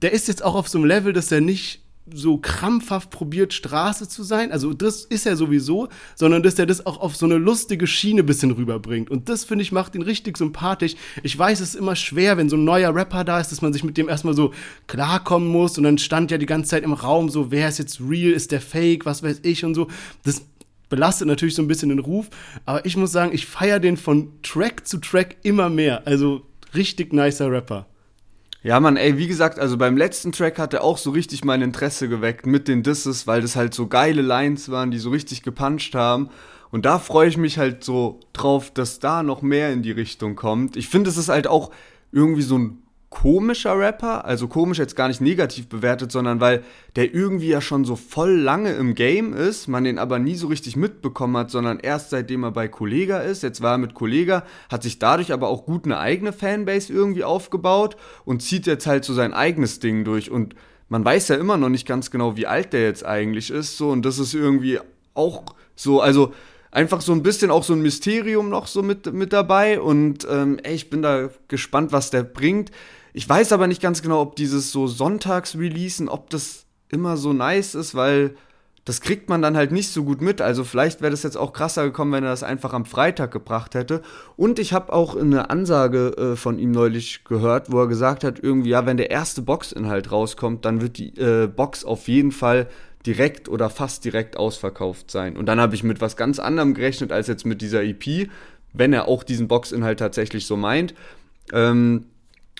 [0.00, 4.08] der ist jetzt auch auf so einem Level, dass er nicht so krampfhaft probiert, Straße
[4.08, 4.50] zu sein.
[4.50, 8.24] Also das ist er sowieso, sondern dass er das auch auf so eine lustige Schiene
[8.24, 9.08] bisschen rüberbringt.
[9.10, 10.96] Und das, finde ich, macht ihn richtig sympathisch.
[11.22, 13.72] Ich weiß, es ist immer schwer, wenn so ein neuer Rapper da ist, dass man
[13.72, 14.52] sich mit dem erstmal so
[14.88, 15.78] klarkommen muss.
[15.78, 18.50] Und dann stand ja die ganze Zeit im Raum so, wer ist jetzt real, ist
[18.50, 19.86] der fake, was weiß ich und so.
[20.24, 20.42] Das
[20.92, 22.28] belastet natürlich so ein bisschen den Ruf.
[22.66, 26.06] Aber ich muss sagen, ich feiere den von Track zu Track immer mehr.
[26.06, 26.42] Also
[26.74, 27.86] richtig nicer Rapper.
[28.62, 31.62] Ja, Mann, ey, wie gesagt, also beim letzten Track hat er auch so richtig mein
[31.62, 35.42] Interesse geweckt mit den Disses, weil das halt so geile Lines waren, die so richtig
[35.42, 36.28] gepuncht haben.
[36.70, 40.36] Und da freue ich mich halt so drauf, dass da noch mehr in die Richtung
[40.36, 40.76] kommt.
[40.76, 41.70] Ich finde, es ist halt auch
[42.12, 42.81] irgendwie so ein
[43.12, 46.64] komischer Rapper, also komisch jetzt gar nicht negativ bewertet, sondern weil
[46.96, 50.46] der irgendwie ja schon so voll lange im Game ist, man den aber nie so
[50.46, 53.42] richtig mitbekommen hat, sondern erst seitdem er bei Kollega ist.
[53.42, 57.22] Jetzt war er mit Kollega, hat sich dadurch aber auch gut eine eigene Fanbase irgendwie
[57.22, 60.54] aufgebaut und zieht jetzt halt so sein eigenes Ding durch und
[60.88, 63.90] man weiß ja immer noch nicht ganz genau, wie alt der jetzt eigentlich ist, so
[63.90, 64.78] und das ist irgendwie
[65.14, 65.44] auch
[65.76, 66.32] so, also
[66.70, 70.58] einfach so ein bisschen auch so ein Mysterium noch so mit, mit dabei und ähm,
[70.62, 72.72] ey, ich bin da gespannt, was der bringt.
[73.12, 77.74] Ich weiß aber nicht ganz genau, ob dieses so Sonntags-Releasen, ob das immer so nice
[77.74, 78.34] ist, weil
[78.84, 80.40] das kriegt man dann halt nicht so gut mit.
[80.40, 83.74] Also vielleicht wäre das jetzt auch krasser gekommen, wenn er das einfach am Freitag gebracht
[83.74, 84.02] hätte.
[84.36, 88.40] Und ich habe auch eine Ansage äh, von ihm neulich gehört, wo er gesagt hat,
[88.40, 92.68] irgendwie, ja, wenn der erste Boxinhalt rauskommt, dann wird die äh, Box auf jeden Fall
[93.06, 95.36] direkt oder fast direkt ausverkauft sein.
[95.36, 98.28] Und dann habe ich mit was ganz anderem gerechnet als jetzt mit dieser EP,
[98.72, 100.94] wenn er auch diesen Boxinhalt tatsächlich so meint.
[101.52, 102.06] Ähm,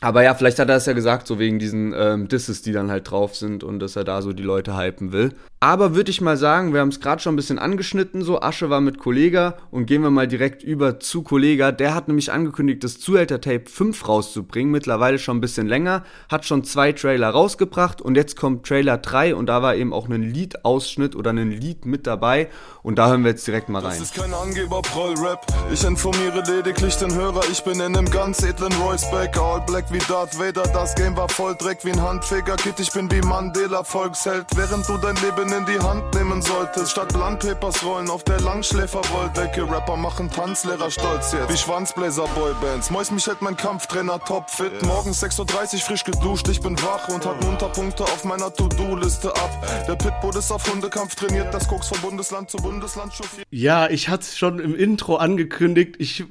[0.03, 2.91] aber ja, vielleicht hat er es ja gesagt, so wegen diesen ähm, Disses, die dann
[2.91, 5.31] halt drauf sind und dass er da so die Leute hypen will.
[5.61, 8.69] Aber würde ich mal sagen, wir haben es gerade schon ein bisschen angeschnitten, so Asche
[8.69, 11.71] war mit Kollega und gehen wir mal direkt über zu Kollega.
[11.71, 16.65] Der hat nämlich angekündigt, das Zuhälter-Tape 5 rauszubringen, mittlerweile schon ein bisschen länger, hat schon
[16.65, 21.15] zwei Trailer rausgebracht und jetzt kommt Trailer 3 und da war eben auch ein Lied-Ausschnitt
[21.15, 22.49] oder ein Lied mit dabei
[22.83, 24.01] und da hören wir jetzt direkt mal rein.
[24.01, 28.43] Das ist kein Angeber Proll-Rap, ich informiere lediglich den Hörer, ich bin in einem ganz
[28.43, 32.01] edlen Royce Back, all black wie Darth Vader, das Game war voll Dreck wie ein
[32.01, 36.41] Handfeger, Kid, ich bin wie Mandela, Volksheld, während du dein Leben in die Hand nehmen
[36.43, 36.93] solltest.
[36.93, 39.63] Statt Landpapers rollen auf der Langschläferwolldecke.
[39.71, 41.53] Rapper machen Tanzlehrer stolz jetzt.
[41.53, 42.91] Wie Schwanzbläser Boybands.
[42.91, 44.83] Mäus mich hält mein Kampftrainer topfit.
[44.85, 46.49] Morgens 6.30 Uhr frisch geduscht.
[46.49, 49.85] Ich bin wach und hab Unterpunkte auf meiner To-Do-Liste ab.
[49.87, 51.53] Der Pitbull ist auf Hundekampf trainiert.
[51.53, 53.47] Das Koks von Bundesland zu Bundesland chauffiert.
[53.51, 55.97] Ja, ich hatte es schon im Intro angekündigt.
[55.99, 56.25] Ich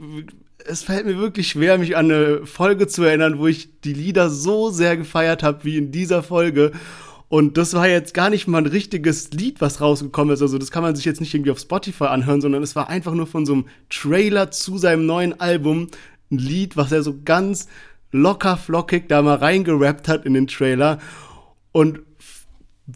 [0.68, 4.30] es fällt mir wirklich schwer, mich an eine Folge zu erinnern, wo ich die Lieder
[4.30, 6.72] so sehr gefeiert habe wie in dieser Folge.
[7.30, 10.42] Und das war jetzt gar nicht mal ein richtiges Lied, was rausgekommen ist.
[10.42, 13.14] Also das kann man sich jetzt nicht irgendwie auf Spotify anhören, sondern es war einfach
[13.14, 15.88] nur von so einem Trailer zu seinem neuen Album
[16.30, 17.68] ein Lied, was er so ganz
[18.12, 21.00] locker flockig da mal reingerappt hat in den Trailer.
[21.72, 22.02] Und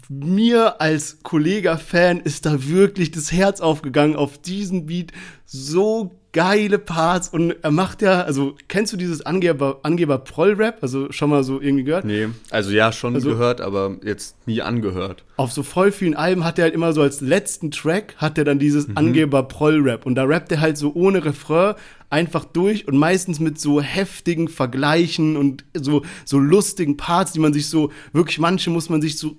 [0.10, 5.14] mir als Kollega-Fan ist da wirklich das Herz aufgegangen auf diesen Beat.
[5.46, 10.80] So geile Parts und er macht ja, also kennst du dieses Angeber, Angeber Proll-Rap?
[10.82, 12.04] Also schon mal so irgendwie gehört?
[12.04, 15.24] Nee, also ja, schon also, gehört, aber jetzt nie angehört.
[15.38, 18.44] Auf so voll vielen Alben hat er halt immer so als letzten Track hat er
[18.44, 18.98] dann dieses mhm.
[18.98, 21.76] Angeber Proll-Rap und da rappt er halt so ohne Refrain
[22.10, 27.54] einfach durch und meistens mit so heftigen Vergleichen und so, so lustigen Parts, die man
[27.54, 29.38] sich so, wirklich manche muss man sich so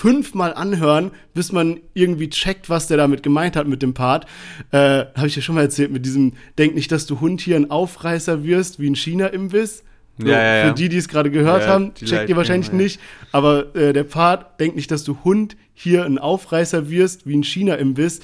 [0.00, 4.24] fünfmal anhören, bis man irgendwie checkt, was der damit gemeint hat mit dem Part.
[4.70, 7.56] Äh, Habe ich ja schon mal erzählt mit diesem, denk nicht, dass du Hund hier
[7.56, 9.84] ein Aufreißer wirst wie ein China-Imbiss.
[10.16, 10.68] So, ja, ja, ja.
[10.68, 12.98] Für die, die es gerade gehört haben, checkt ihr wahrscheinlich nicht.
[13.30, 17.44] Aber äh, der Part, denk nicht, dass du Hund hier ein Aufreißer wirst wie ein
[17.44, 18.20] China-Imbiss.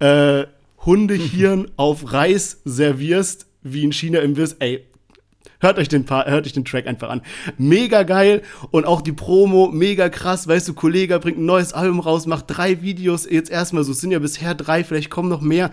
[0.00, 0.44] Äh,
[0.84, 4.56] Hundehirn auf Reis servierst wie ein China-Imbiss.
[4.58, 4.84] Ey,
[5.60, 7.22] Hört euch den, hört euch den Track einfach an.
[7.58, 10.46] Mega geil und auch die Promo mega krass.
[10.48, 13.92] Weißt du, Kollege bringt ein neues Album raus, macht drei Videos jetzt erstmal so.
[13.92, 15.70] Es sind ja bisher drei, vielleicht kommen noch mehr.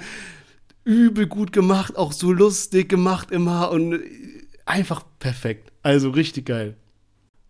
[0.84, 4.00] Übel gut gemacht, auch so lustig gemacht immer und
[4.66, 5.72] einfach perfekt.
[5.84, 6.76] Also richtig geil.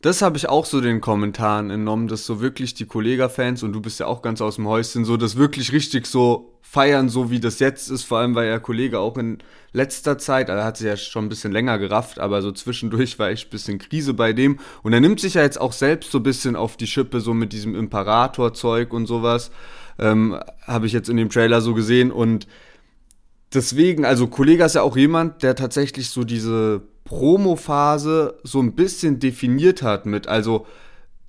[0.02, 3.82] Das habe ich auch so den Kommentaren entnommen, dass so wirklich die Kollega-Fans, und du
[3.82, 7.40] bist ja auch ganz aus dem Häuschen, so das wirklich richtig so feiern, so wie
[7.40, 9.40] das jetzt ist, vor allem weil er Kollege auch in
[9.74, 13.20] letzter Zeit, also er hat sich ja schon ein bisschen länger gerafft, aber so zwischendurch
[13.20, 14.60] war echt ein bisschen Krise bei dem.
[14.82, 17.36] Und er nimmt sich ja jetzt auch selbst so ein bisschen auf die Schippe, so
[17.36, 19.52] mit diesem Imperator-Zeug und sowas.
[20.00, 22.48] Ähm, habe ich jetzt in dem Trailer so gesehen und
[23.54, 26.82] deswegen, also Kollege ist ja auch jemand, der tatsächlich so diese
[27.12, 30.66] Promo-Phase so ein bisschen definiert hat mit, also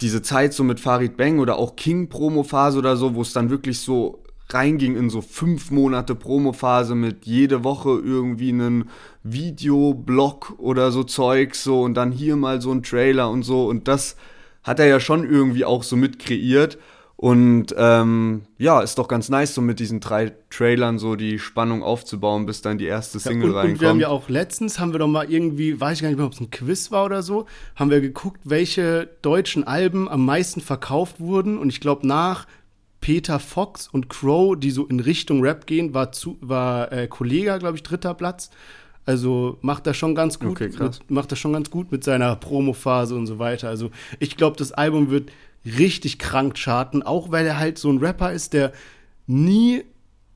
[0.01, 3.81] diese Zeit so mit Farid Bang oder auch King-Promo-Phase oder so, wo es dann wirklich
[3.81, 8.91] so reinging in so fünf Monate Promo-Phase mit jede Woche irgendwie einen
[9.25, 13.67] Videoblog oder so Zeugs so und dann hier mal so ein Trailer und so.
[13.67, 14.15] Und das
[14.63, 16.79] hat er ja schon irgendwie auch so mit kreiert
[17.23, 21.85] und ähm, ja, ist doch ganz nice, so mit diesen drei Trailern so die Spannung
[21.85, 23.75] aufzubauen, bis dann die erste Single ja, und, reinkommt.
[23.75, 26.17] Und wir haben ja auch letztens, haben wir doch mal irgendwie, weiß ich gar nicht
[26.19, 30.27] mehr, ob es ein Quiz war oder so, haben wir geguckt, welche deutschen Alben am
[30.27, 31.59] meisten verkauft wurden.
[31.59, 32.49] Und ich glaube, nach
[33.01, 37.59] Peter Fox und Crow, die so in Richtung Rap gehen, war, zu, war äh, Kollega,
[37.59, 38.51] glaube ich, dritter Platz.
[39.07, 40.61] Also macht das schon ganz gut.
[40.61, 40.71] Okay.
[40.77, 43.69] Mit, macht das schon ganz gut mit seiner Promophase und so weiter.
[43.69, 45.31] Also ich glaube, das Album wird
[45.65, 48.73] richtig krank charten, auch weil er halt so ein Rapper ist, der
[49.27, 49.85] nie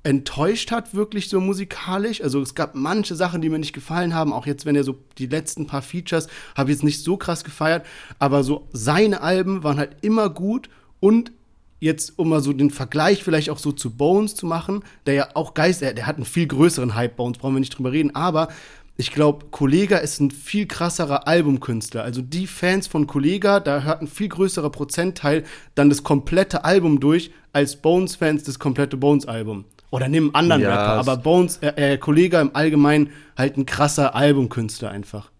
[0.07, 2.23] enttäuscht hat, wirklich so musikalisch.
[2.23, 4.33] Also es gab manche Sachen, die mir nicht gefallen haben.
[4.33, 7.43] Auch jetzt, wenn er so die letzten paar Features, habe ich jetzt nicht so krass
[7.43, 7.85] gefeiert.
[8.21, 11.33] Aber so seine Alben waren halt immer gut und
[11.81, 15.29] jetzt, um mal so den Vergleich vielleicht auch so zu Bones zu machen, der ja
[15.35, 18.15] auch Geist, der, der hat einen viel größeren Hype, Bones, brauchen wir nicht drüber reden,
[18.15, 18.49] aber
[18.97, 22.03] ich glaube, Kollega ist ein viel krasserer Albumkünstler.
[22.03, 26.99] Also die Fans von Kollega, da hört ein viel größerer Prozentteil dann das komplette Album
[26.99, 29.65] durch, als Bones-Fans das komplette Bones-Album.
[29.91, 33.67] Oder nimm einen anderen Ja, Rapper, aber Bones, äh, äh, Kollega im Allgemeinen halt ein
[33.67, 35.31] krasser Albumkünstler einfach.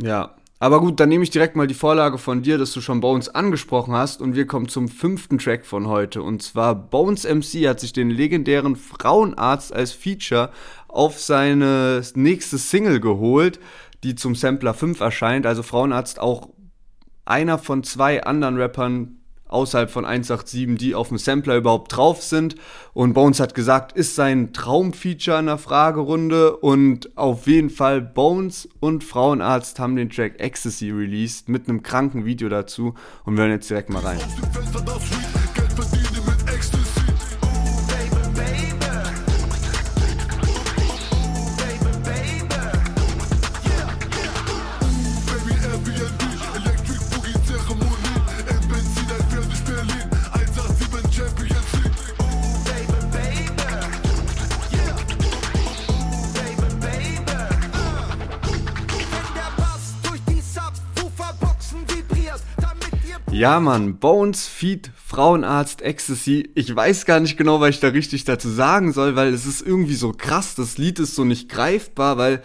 [0.00, 0.34] Ja.
[0.60, 3.28] Aber gut, dann nehme ich direkt mal die Vorlage von dir, dass du schon Bones
[3.28, 6.22] angesprochen hast und wir kommen zum fünften Track von heute.
[6.22, 10.50] Und zwar Bones MC hat sich den legendären Frauenarzt als Feature
[10.94, 13.60] auf seine nächste Single geholt,
[14.02, 15.46] die zum Sampler 5 erscheint.
[15.46, 16.50] Also Frauenarzt auch
[17.24, 22.56] einer von zwei anderen Rappern außerhalb von 187, die auf dem Sampler überhaupt drauf sind.
[22.92, 26.56] Und Bones hat gesagt, ist sein Traumfeature in der Fragerunde.
[26.56, 32.24] Und auf jeden Fall Bones und Frauenarzt haben den Track Ecstasy released mit einem kranken
[32.24, 32.94] Video dazu.
[33.24, 34.18] Und wir hören jetzt direkt mal rein.
[63.44, 66.48] Ja, Mann, Bones, Feed, Frauenarzt, Ecstasy.
[66.54, 69.60] Ich weiß gar nicht genau, was ich da richtig dazu sagen soll, weil es ist
[69.60, 70.54] irgendwie so krass.
[70.54, 72.42] Das Lied ist so nicht greifbar, weil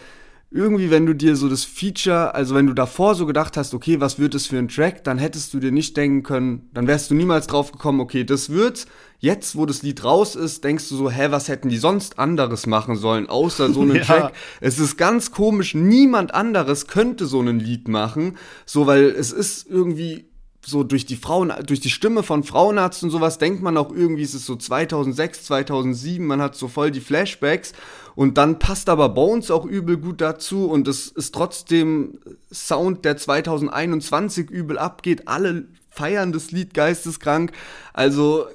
[0.51, 4.01] irgendwie, wenn du dir so das Feature, also wenn du davor so gedacht hast, okay,
[4.01, 7.09] was wird es für ein Track, dann hättest du dir nicht denken können, dann wärst
[7.11, 8.85] du niemals drauf gekommen, okay, das wird's.
[9.19, 12.67] Jetzt, wo das Lied raus ist, denkst du so, hä, was hätten die sonst anderes
[12.67, 14.03] machen sollen, außer so einen Ja.
[14.03, 14.33] Track?
[14.59, 18.35] Es ist ganz komisch, niemand anderes könnte so ein Lied machen,
[18.65, 20.28] so, weil es ist irgendwie
[20.69, 24.23] so durch die Frauen, durch die Stimme von Frauenarzt und sowas denkt man auch irgendwie,
[24.23, 27.73] es ist so 2006, 2007, man hat so voll die Flashbacks
[28.15, 32.19] und dann passt aber Bones auch übel gut dazu und es ist trotzdem
[32.51, 37.51] Sound, der 2021 übel abgeht, alle feiern das Lied geisteskrank,
[37.93, 38.45] also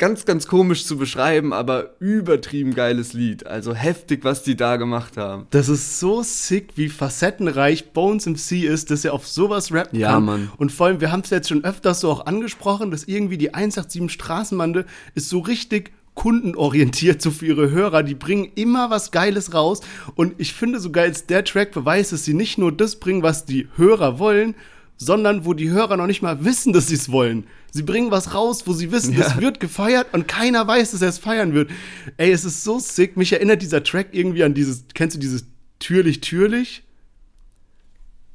[0.00, 5.16] ganz, ganz komisch zu beschreiben, aber übertrieben geiles Lied, also heftig, was die da gemacht
[5.16, 5.46] haben.
[5.50, 10.14] Das ist so sick, wie facettenreich Bones MC ist, dass er auf sowas rappen Ja,
[10.14, 10.24] kann.
[10.24, 10.52] Mann.
[10.56, 13.54] Und vor allem, wir haben es jetzt schon öfters so auch angesprochen, dass irgendwie die
[13.54, 18.02] 187 Straßenbande ist so richtig kundenorientiert so für ihre Hörer.
[18.02, 19.80] Die bringen immer was Geiles raus.
[20.14, 23.44] Und ich finde sogar jetzt der Track beweist, dass sie nicht nur das bringen, was
[23.44, 24.54] die Hörer wollen,
[25.02, 27.46] sondern wo die Hörer noch nicht mal wissen, dass sie es wollen.
[27.72, 29.26] Sie bringen was raus, wo sie wissen, Ja.
[29.26, 31.70] es wird gefeiert und keiner weiß, dass er es feiern wird.
[32.18, 33.16] Ey, es ist so sick.
[33.16, 35.46] Mich erinnert dieser Track irgendwie an dieses, kennst du dieses
[35.78, 36.82] Türlich, Türlich?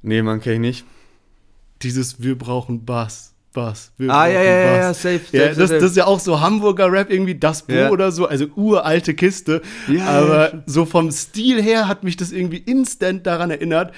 [0.01, 0.85] Nee, man kenn ich nicht.
[1.83, 3.33] Dieses Wir brauchen Bass.
[3.53, 3.91] Bass.
[3.97, 5.79] Wir Ah, ja, ja, ja, safe, safe, Ja, safe, das, safe.
[5.81, 7.89] das ist ja auch so Hamburger Rap, irgendwie das Bo Ja.
[7.89, 9.61] oder so, also uralte Kiste.
[9.87, 13.93] Ja, Aber so vom Stil her hat mich das irgendwie instant daran erinnert.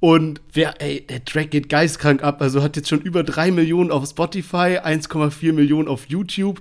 [0.00, 2.40] Und wer, ey, der Track geht geistkrank ab.
[2.40, 6.60] Also hat jetzt schon über drei Millionen auf Spotify, 1,4 Millionen auf YouTube.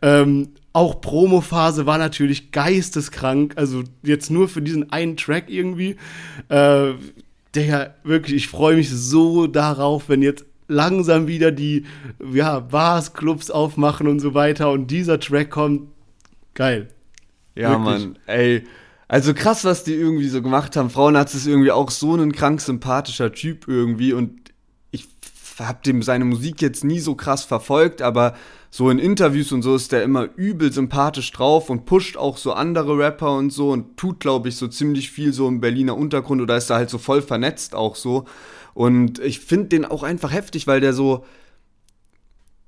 [0.00, 3.52] Ähm, auch Promophase war natürlich geisteskrank.
[3.56, 5.96] Also jetzt nur für diesen einen Track irgendwie.
[6.48, 6.92] Äh,
[7.54, 11.84] der wirklich, ich freue mich so darauf, wenn jetzt langsam wieder die
[12.32, 15.88] ja, Bars, Clubs aufmachen und so weiter und dieser Track kommt.
[16.54, 16.88] Geil.
[17.54, 18.06] Ja, Wirklich.
[18.06, 18.64] Mann, ey.
[19.08, 20.90] Also krass, was die irgendwie so gemacht haben.
[20.90, 24.52] Frauenarzt ist irgendwie auch so ein krank sympathischer Typ irgendwie und
[24.90, 25.08] ich
[25.58, 28.34] hab dem seine Musik jetzt nie so krass verfolgt, aber
[28.70, 32.52] so in Interviews und so ist der immer übel sympathisch drauf und pusht auch so
[32.52, 36.42] andere Rapper und so und tut, glaube ich, so ziemlich viel so im Berliner Untergrund
[36.42, 38.26] oder ist da halt so voll vernetzt auch so.
[38.74, 41.24] Und ich finde den auch einfach heftig, weil der so,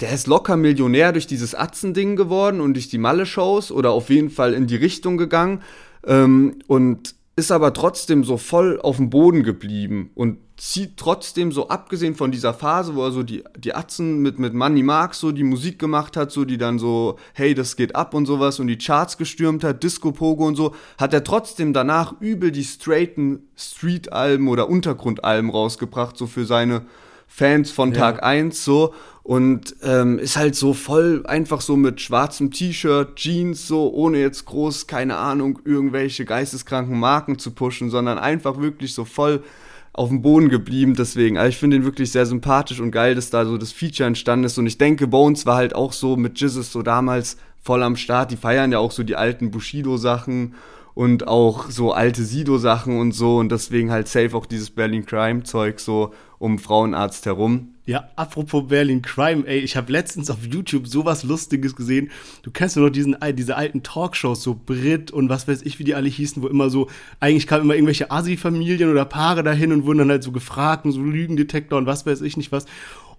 [0.01, 4.31] der ist locker Millionär durch dieses Atzen-Ding geworden und durch die Malle-Shows oder auf jeden
[4.31, 5.61] Fall in die Richtung gegangen
[6.07, 11.69] ähm, und ist aber trotzdem so voll auf dem Boden geblieben und zieht trotzdem so,
[11.69, 15.33] abgesehen von dieser Phase, wo er so die, die Atzen mit, mit Money Mark so
[15.33, 18.67] die Musik gemacht hat, so die dann so, hey, das geht ab und sowas und
[18.67, 23.49] die Charts gestürmt hat, Disco Pogo und so, hat er trotzdem danach übel die straighten
[23.57, 26.83] Street-Alben oder Untergrundalben rausgebracht, so für seine
[27.27, 28.93] Fans von Tag 1 so
[29.31, 34.45] und ähm, ist halt so voll einfach so mit schwarzem T-Shirt, Jeans so, ohne jetzt
[34.45, 39.45] groß, keine Ahnung, irgendwelche geisteskranken Marken zu pushen, sondern einfach wirklich so voll
[39.93, 40.97] auf dem Boden geblieben.
[40.97, 44.09] Deswegen, also ich finde ihn wirklich sehr sympathisch und geil, dass da so das Feature
[44.09, 44.59] entstanden ist.
[44.59, 48.33] Und ich denke, Bones war halt auch so mit Jizzes so damals voll am Start.
[48.33, 50.57] Die feiern ja auch so die alten Bushido-Sachen
[50.95, 53.37] und auch so alte Sido-Sachen und so.
[53.37, 57.75] Und deswegen halt safe auch dieses Berlin Crime-Zeug so um Frauenarzt herum.
[57.85, 62.11] Ja, apropos Berlin Crime, ey, ich habe letztens auf YouTube sowas Lustiges gesehen.
[62.43, 65.85] Du kennst ja noch diesen, diese alten Talkshows, so Brit und was weiß ich, wie
[65.85, 66.89] die alle hießen, wo immer so,
[67.21, 70.93] eigentlich kamen immer irgendwelche Asi-Familien oder Paare dahin und wurden dann halt so gefragt und
[70.93, 72.65] so Lügendetektor und was weiß ich nicht was.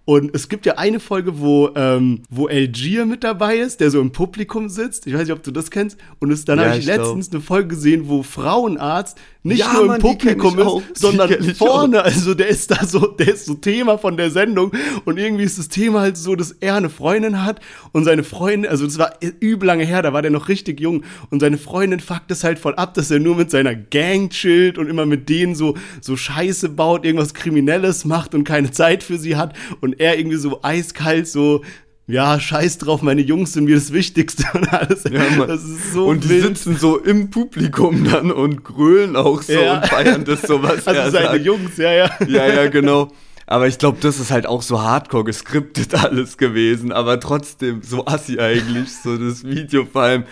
[0.04, 4.02] Und es gibt ja eine Folge, wo, ähm, wo Algier mit dabei ist, der so
[4.02, 5.06] im Publikum sitzt.
[5.06, 5.98] Ich weiß nicht, ob du das kennst.
[6.20, 9.74] Und es, dann Ja, habe ich ich letztens eine Folge gesehen, wo Frauenarzt nicht Ja,
[9.74, 10.82] nur im Mann, kenn Publikum auch.
[10.92, 12.04] ist, sondern vorne.
[12.04, 14.72] Also der ist da so, der ist so Thema von der Sendung.
[15.06, 17.60] Und irgendwie ist das Thema halt so, dass er eine Freundin hat
[17.92, 21.04] und seine Freundin, also das war übel lange her, da war der noch richtig jung.
[21.30, 24.78] Und seine Freundin fuckt es halt voll ab, dass er nur mit seiner Gang chillt
[24.78, 29.18] und immer mit denen so, so Scheiße baut, irgendwas Kriminelles macht und keine Zeit für
[29.18, 29.56] sie hat.
[29.80, 31.64] Und er irgendwie so eiskalt so,
[32.08, 35.04] ja, scheiß drauf, meine Jungs sind mir das Wichtigste und alles.
[35.10, 36.44] Ja, das ist so und die wild.
[36.44, 39.76] sitzen so im Publikum dann und grölen auch so Ja.
[39.78, 41.46] und feiern das so, was Also er seine sagt.
[41.46, 42.10] Jungs, ja, ja.
[42.28, 43.10] Ja, ja, genau.
[43.48, 48.06] Aber ich glaube, das ist halt auch so hardcore geskriptet alles gewesen, aber trotzdem so
[48.06, 50.24] assi eigentlich, so das Video vor allem.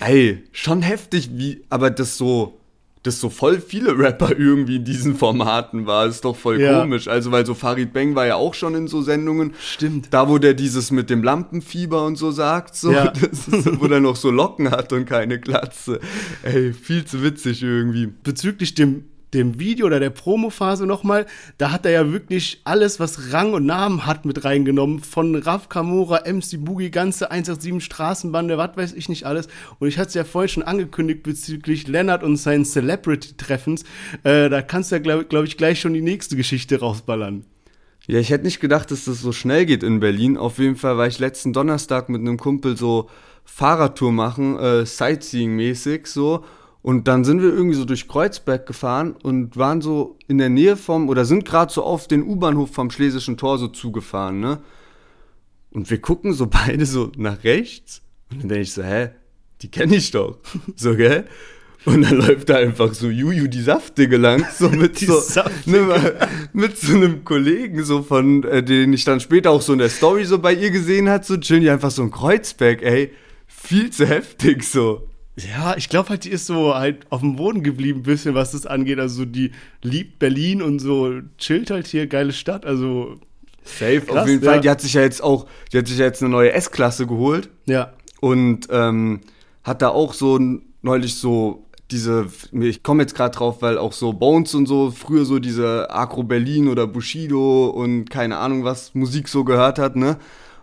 [0.00, 2.58] Ey, schon heftig, wie, aber das so,
[3.04, 6.80] das so voll viele Rapper irgendwie in diesen Formaten war, ist doch voll Ja.
[6.80, 7.08] komisch.
[7.08, 9.54] Also, weil so Farid Bang war ja auch schon in so Sendungen.
[9.60, 10.08] Stimmt.
[10.12, 13.06] Da, wo der dieses mit dem Lampenfieber und so sagt, so, Ja.
[13.32, 15.98] ist, wo der noch so Locken hat und keine Glatze.
[16.44, 18.06] Ey, viel zu witzig irgendwie.
[18.06, 21.26] bezüglich dem, dem Video oder der Promophase nochmal,
[21.58, 25.00] da hat er ja wirklich alles, was Rang und Namen hat, mit reingenommen.
[25.00, 29.48] Von Raf Kamora, MC Boogie, ganze 187 Straßenbande, was weiß ich nicht alles.
[29.78, 33.84] Und ich hatte es ja vorhin schon angekündigt bezüglich Lennart und seinen Celebrity-Treffens.
[34.24, 37.44] Äh, da kannst du ja, glaube glaub ich, gleich schon die nächste Geschichte rausballern.
[38.06, 40.36] Ja, ich hätte nicht gedacht, dass das so schnell geht in Berlin.
[40.36, 43.08] Auf jeden Fall war ich letzten Donnerstag mit einem Kumpel so
[43.44, 46.44] Fahrradtour machen, äh, Sightseeing-mäßig so.
[46.82, 50.76] Und dann sind wir irgendwie so durch Kreuzberg gefahren und waren so in der Nähe
[50.76, 54.60] vom, oder sind gerade so auf den U-Bahnhof vom Schlesischen Tor so zugefahren, ne?
[55.70, 59.10] Und wir gucken so beide so nach rechts und dann denke ich so, hä,
[59.62, 60.38] die kenne ich doch.
[60.76, 61.24] So, gell?
[61.84, 65.20] Und dann läuft da einfach so Juju die Saftige lang, so mit so,
[65.66, 69.80] ne, mit so einem Kollegen, so von, äh, den ich dann später auch so in
[69.80, 73.12] der Story so bei ihr gesehen hat, so chillen die einfach so in Kreuzberg, ey.
[73.46, 75.08] Viel zu heftig so.
[75.36, 78.52] Ja, ich glaube halt, die ist so halt auf dem Boden geblieben, ein bisschen, was
[78.52, 78.98] das angeht.
[78.98, 82.66] Also, die liebt Berlin und so chillt halt hier, geile Stadt.
[82.66, 83.18] Also,
[83.64, 84.50] Safe, Krass, auf jeden ja.
[84.50, 84.60] Fall.
[84.60, 87.48] Die hat sich ja jetzt auch, die hat sich ja jetzt eine neue S-Klasse geholt.
[87.66, 87.92] ja.
[88.20, 89.20] und ähm,
[89.64, 90.38] hat da auch so
[90.82, 95.24] neulich so diese, ich komme jetzt gerade drauf, weil auch so Bones und so früher
[95.24, 100.16] so diese Agro Berlin oder Bushido und keine Ahnung was Musik so gehört hat, ne?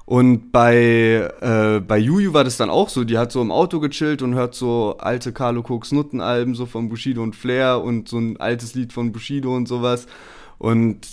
[0.10, 3.80] Und bei, äh, bei Juju war das dann auch so, die hat so im Auto
[3.80, 8.17] gechillt und hört so alte Carlo Cooks Nuttenalben so von Bushido und Flair und so
[8.17, 10.08] ein altes Lied von Bushido und sowas.
[10.58, 11.06] Und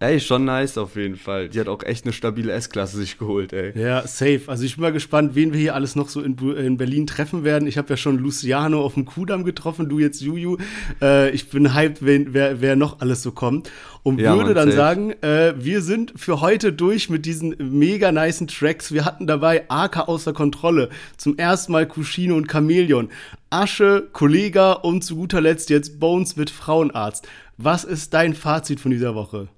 [0.00, 1.48] ey, schon nice auf jeden Fall.
[1.48, 3.72] Die hat auch echt eine stabile S-Klasse sich geholt, ey.
[3.78, 4.42] Ja, safe.
[4.46, 7.44] Also ich bin mal gespannt, wen wir hier alles noch so in, in Berlin treffen
[7.44, 7.66] werden.
[7.68, 10.56] Ich habe ja schon Luciano auf dem Kudamm getroffen, du jetzt Juju.
[11.02, 13.70] Äh, ich bin hyped, wen, wer, wer noch alles so kommt.
[14.02, 14.76] Und Ja, würde Mann, dann safe.
[14.76, 18.92] sagen, äh, wir sind für heute durch mit diesen mega nicen Tracks.
[18.92, 20.90] Wir hatten dabei AK außer Kontrolle.
[21.16, 23.08] Zum ersten Mal Kuschino und Chamäleon.
[23.50, 27.26] Asche, Kollega und zu guter Letzt jetzt Bones mit Frauenarzt.
[27.56, 29.48] Was ist dein Fazit von dieser Woche?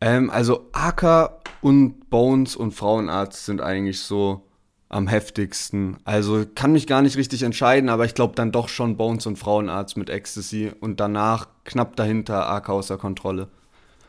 [0.00, 4.42] Ähm, also Aka und Bones und Frauenarzt sind eigentlich so
[4.88, 5.98] am heftigsten.
[6.04, 9.38] Also kann mich gar nicht richtig entscheiden, aber ich glaube dann doch schon Bones und
[9.38, 13.48] Frauenarzt mit Ecstasy und danach knapp dahinter Aka außer Kontrolle.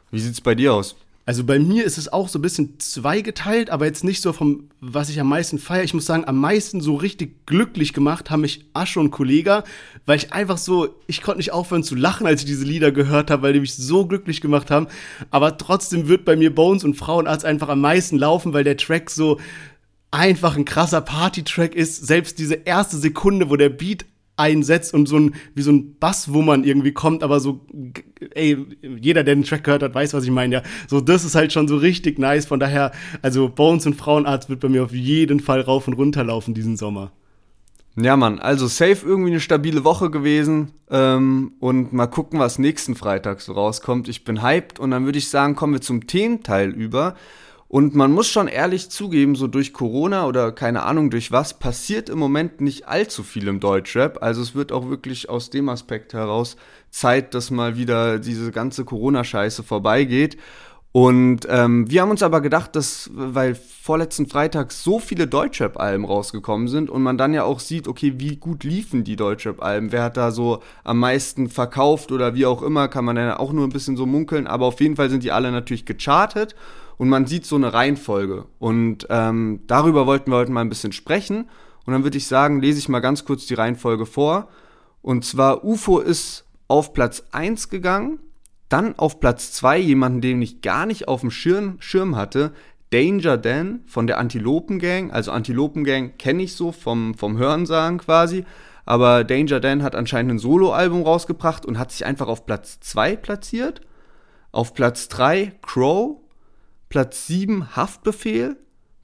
[0.10, 0.95] Wie sieht's bei dir aus?
[1.25, 4.69] Also bei mir ist es auch so ein bisschen zweigeteilt, aber jetzt nicht so vom,
[4.79, 5.84] was ich am meisten feiere.
[5.84, 9.63] Ich muss sagen, am meisten so richtig glücklich gemacht haben mich Asche und Kollega,
[10.07, 13.29] weil ich einfach so, ich konnte nicht aufhören zu lachen, als ich diese Lieder gehört
[13.29, 14.88] habe, weil die mich so glücklich gemacht haben.
[15.30, 19.11] Aber trotzdem wird bei mir Bones und Frauenarzt einfach am meisten laufen, weil der Track
[19.11, 19.39] so
[20.09, 22.05] einfach ein krasser Party-Track ist.
[22.05, 24.05] Selbst diese erste Sekunde, wo der Beat
[24.38, 27.65] einsetzt und so ein, wie so ein Basswummern irgendwie kommt, aber so,
[28.34, 30.63] ey, jeder, der den Track gehört hat, weiß, was ich meine, ja.
[30.88, 32.45] So, das ist halt schon so richtig nice.
[32.45, 36.23] Von daher, also Bones und Frauenarzt wird bei mir auf jeden Fall rauf und runter
[36.23, 37.11] laufen diesen Sommer.
[37.97, 40.71] Ja, Mann, also safe irgendwie eine stabile Woche gewesen.
[40.89, 44.07] Ähm, und mal gucken, was nächsten Freitag so rauskommt.
[44.07, 47.15] Ich bin hyped und dann würde ich sagen, kommen wir zum Thementeil über.
[47.72, 52.09] Und man muss schon ehrlich zugeben, so durch Corona oder keine Ahnung durch was, passiert
[52.09, 54.22] im Moment nicht allzu viel im Deutschrap.
[54.22, 56.57] Also es wird auch wirklich aus dem Aspekt heraus
[56.89, 60.36] Zeit, dass mal wieder diese ganze Corona-Scheiße vorbeigeht.
[60.91, 66.67] Und ähm, wir haben uns aber gedacht, dass, weil vorletzten Freitag so viele Deutschrap-Alben rausgekommen
[66.67, 70.17] sind und man dann ja auch sieht, okay, wie gut liefen die Deutschrap-Alben, wer hat
[70.17, 73.72] da so am meisten verkauft oder wie auch immer, kann man ja auch nur ein
[73.72, 76.53] bisschen so munkeln, aber auf jeden Fall sind die alle natürlich gechartet
[77.02, 78.45] und man sieht so eine Reihenfolge.
[78.60, 81.49] Und ähm, darüber wollten wir heute mal ein bisschen sprechen.
[81.84, 84.49] Und dann würde ich sagen, lese ich mal ganz kurz die Reihenfolge vor.
[85.02, 88.20] Und zwar UFO ist auf Platz 1 gegangen,
[88.70, 92.52] dann auf Platz 2 jemanden, den ich gar nicht auf dem Schirm, Schirm hatte,
[92.91, 95.12] Danger Dan von der Antilopen Gang.
[95.12, 98.45] Also Antilopen Gang kenne ich so vom, vom Hörensagen quasi.
[98.86, 103.16] Aber Danger Dan hat anscheinend ein Soloalbum rausgebracht und hat sich einfach auf Platz 2
[103.16, 103.82] platziert.
[104.52, 106.20] Auf Platz 3 Crow
[106.92, 108.58] Platz 7 Haftbefehl,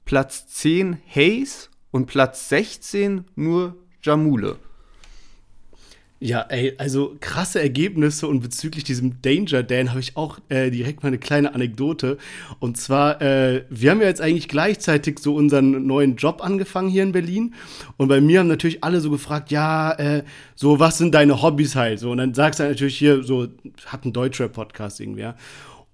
[0.04, 4.58] Platz 10 Hayes und Platz 16 nur Jamule.
[6.20, 11.02] Ja, ey, also krasse Ergebnisse und bezüglich diesem Danger Dan habe ich auch äh, direkt
[11.02, 12.18] mal eine kleine Anekdote.
[12.58, 17.04] Und zwar, äh, wir haben ja jetzt eigentlich gleichzeitig so unseren neuen Job angefangen hier
[17.04, 17.54] in Berlin.
[17.96, 20.24] Und bei mir haben natürlich alle so gefragt, ja, äh,
[20.56, 22.00] so was sind deine Hobbys halt?
[22.00, 23.46] So, und dann sagst du halt natürlich hier, so,
[23.86, 25.36] hat ein Deutscher-Podcast irgendwer.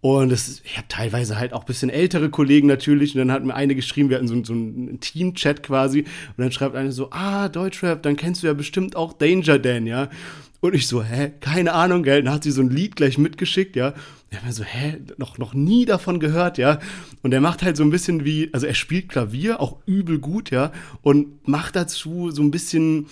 [0.04, 3.14] Und es, ich habe teilweise halt auch ein bisschen ältere Kollegen natürlich.
[3.14, 6.00] Und dann hat mir eine geschrieben, wir hatten so, so einen Team-Chat quasi.
[6.00, 9.86] Und dann schreibt eine so, ah, Deutschrap, dann kennst du ja bestimmt auch Danger Dan,
[9.86, 10.10] ja.
[10.60, 12.22] Und ich so, hä, keine Ahnung, gell.
[12.22, 13.94] Dann hat sie so ein Lied gleich mitgeschickt, ja.
[14.28, 16.80] Ich habe mir so, hä, noch, noch nie davon gehört, ja.
[17.22, 20.50] Und er macht halt so ein bisschen wie, also er spielt Klavier, auch übel gut,
[20.50, 20.70] ja.
[21.00, 23.06] Und macht dazu so ein bisschen,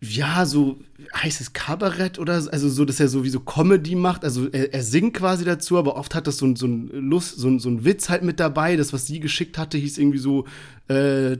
[0.00, 0.78] ja, so
[1.14, 4.24] heißt es Kabarett oder also so, dass er so wie so Comedy macht.
[4.24, 7.58] Also er, er singt quasi dazu, aber oft hat das so, so ein Lust, so,
[7.58, 8.76] so ein Witz halt mit dabei.
[8.76, 10.44] Das, was sie geschickt hatte, hieß irgendwie so
[10.88, 11.38] äh,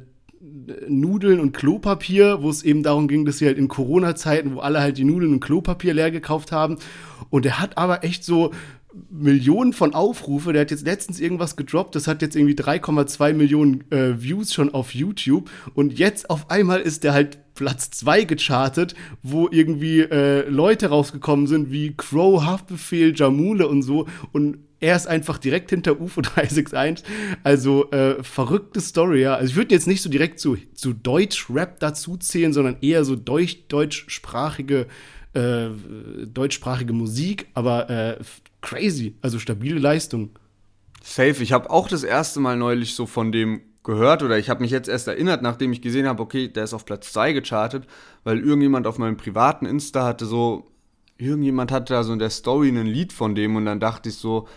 [0.88, 4.80] Nudeln und Klopapier, wo es eben darum ging, dass sie halt in Corona-Zeiten, wo alle
[4.80, 6.78] halt die Nudeln und Klopapier leer gekauft haben.
[7.28, 8.52] Und er hat aber echt so
[9.10, 10.52] Millionen von Aufrufe.
[10.52, 11.94] Der hat jetzt letztens irgendwas gedroppt.
[11.94, 15.50] Das hat jetzt irgendwie 3,2 Millionen äh, Views schon auf YouTube.
[15.74, 21.46] Und jetzt auf einmal ist der halt Platz 2 gechartet, wo irgendwie äh, Leute rausgekommen
[21.46, 24.06] sind wie Crow, Haftbefehl, Jamule und so.
[24.32, 27.04] Und er ist einfach direkt hinter UFO 361.
[27.42, 29.34] Also äh, verrückte Story, ja.
[29.34, 33.16] Also ich würde jetzt nicht so direkt zu, zu Deutsch-Rap dazu zählen, sondern eher so
[33.16, 34.86] deutsch, deutschsprachige,
[35.32, 35.68] äh,
[36.26, 38.18] deutschsprachige Musik, aber äh,
[38.66, 40.30] crazy, also stabile Leistung.
[41.00, 41.40] Safe.
[41.40, 44.72] Ich habe auch das erste Mal neulich so von dem gehört oder ich habe mich
[44.72, 47.86] jetzt erst erinnert, nachdem ich gesehen habe, okay, der ist auf Platz 2 gechartet,
[48.24, 50.66] weil irgendjemand auf meinem privaten Insta hatte so,
[51.16, 54.16] irgendjemand hatte da so in der Story ein Lied von dem und dann dachte ich
[54.16, 54.48] so,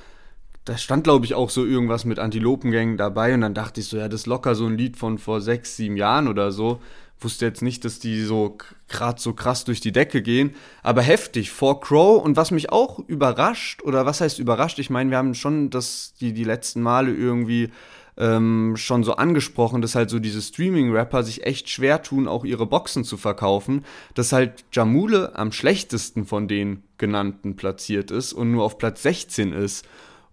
[0.65, 3.97] da stand glaube ich auch so irgendwas mit Antilopengängen dabei und dann dachte ich so,
[3.97, 6.81] ja, das ist locker so ein Lied von vor sechs, sieben Jahren oder so.
[7.21, 8.57] Wusste jetzt nicht, dass die so
[8.87, 12.99] gerade so krass durch die Decke gehen, aber heftig vor Crow und was mich auch
[12.99, 14.79] überrascht oder was heißt überrascht?
[14.79, 17.71] Ich meine, wir haben schon das die die letzten Male irgendwie
[18.19, 22.65] ähm, schon so angesprochen, dass halt so diese Streaming-Rapper sich echt schwer tun, auch ihre
[22.65, 28.65] Boxen zu verkaufen, dass halt Jamule am schlechtesten von den genannten platziert ist und nur
[28.65, 29.85] auf Platz 16 ist.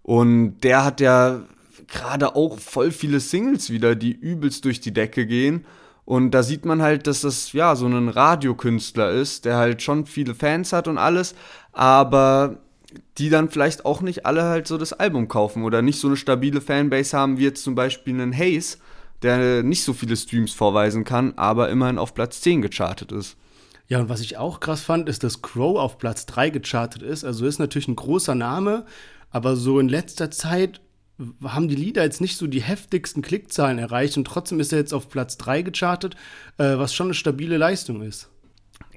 [0.03, 1.41] Und der hat ja
[1.87, 5.65] gerade auch voll viele Singles wieder, die übelst durch die Decke gehen.
[6.07, 10.05] Und da sieht man halt, dass das ja so ein Radiokünstler ist, der halt schon
[10.05, 11.35] viele Fans hat und alles,
[11.73, 12.59] aber
[13.17, 16.15] die dann vielleicht auch nicht alle halt so das Album kaufen oder nicht so eine
[16.15, 18.79] stabile Fanbase haben wie jetzt zum Beispiel einen Hayes,
[19.21, 23.35] der nicht so viele Streams vorweisen kann, aber immerhin auf Platz 10 gechartet ist.
[23.89, 27.25] Ja, und was ich auch krass fand, ist, dass Crow auf Platz 3 gechartet ist.
[27.25, 28.85] Also ist natürlich ein großer Name,
[29.29, 30.79] aber so in letzter Zeit
[31.43, 34.93] haben die Lieder jetzt nicht so die heftigsten Klickzahlen erreicht und trotzdem ist er jetzt
[34.93, 36.15] auf Platz 3 gechartet,
[36.57, 38.29] äh, was schon eine stabile Leistung ist.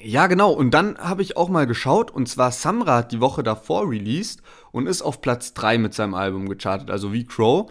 [0.03, 0.53] Ja, genau.
[0.53, 4.43] Und dann habe ich auch mal geschaut, und zwar Samra hat die Woche davor released
[4.73, 7.71] und ist auf Platz 3 mit seinem Album gechartet, also wie Crow.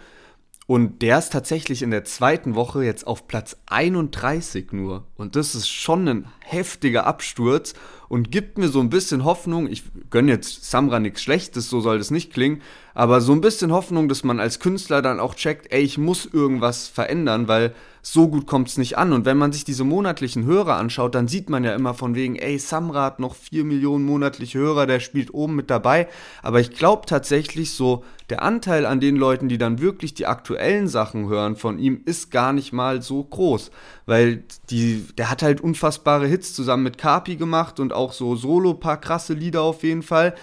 [0.67, 5.07] Und der ist tatsächlich in der zweiten Woche jetzt auf Platz 31 nur.
[5.15, 7.73] Und das ist schon ein heftiger Absturz
[8.09, 9.67] und gibt mir so ein bisschen Hoffnung.
[9.67, 12.61] Ich gönne jetzt Samra nichts Schlechtes, so soll das nicht klingen,
[12.93, 16.25] aber so ein bisschen Hoffnung, dass man als Künstler dann auch checkt, ey, ich muss
[16.25, 19.13] irgendwas verändern, weil so gut kommt es nicht an.
[19.13, 22.35] Und wenn man sich diese monatlichen Hörer anschaut, dann sieht man ja immer von wegen,
[22.35, 26.07] ey, Samra hat noch 4 Millionen monatliche Hörer, der spielt oben mit dabei.
[26.41, 30.87] Aber ich glaube tatsächlich so, der Anteil an den Leuten, die dann wirklich die aktuellen
[30.87, 33.71] Sachen hören von ihm, ist gar nicht mal so groß.
[34.09, 38.73] Weil die, der hat halt unfassbare Hits zusammen mit Kapi gemacht und auch so solo
[38.73, 40.33] paar krasse Lieder auf jeden Fall.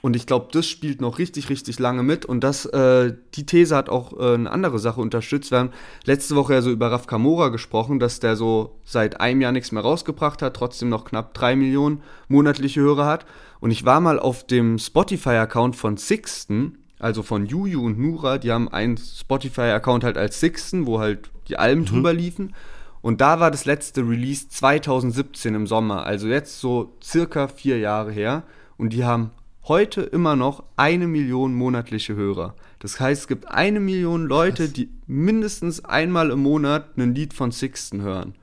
[0.00, 2.24] Und ich glaube, das spielt noch richtig, richtig lange mit.
[2.24, 5.50] Und das, äh, die These hat auch äh, eine andere Sache unterstützt.
[5.50, 5.72] Wir haben
[6.04, 9.72] letzte Woche ja so über Raf Kamora gesprochen, dass der so seit einem Jahr nichts
[9.72, 13.26] mehr rausgebracht hat, trotzdem noch knapp drei Millionen monatliche Hörer hat.
[13.58, 18.52] Und ich war mal auf dem Spotify-Account von Sixten, also von Juju und Nura, die
[18.52, 21.86] haben einen Spotify-Account halt als Sixten, wo halt die Alben mhm.
[21.86, 22.54] drüber liefen.
[23.06, 28.10] Und da war das letzte Release 2017 im Sommer, also jetzt so circa vier Jahre
[28.10, 28.42] her.
[28.78, 29.30] Und die haben
[29.68, 32.56] heute immer noch eine Million monatliche Hörer.
[32.80, 34.72] Das heißt, es gibt eine Million Leute, Krass.
[34.72, 38.34] die mindestens einmal im Monat ein Lied von Sixten hören.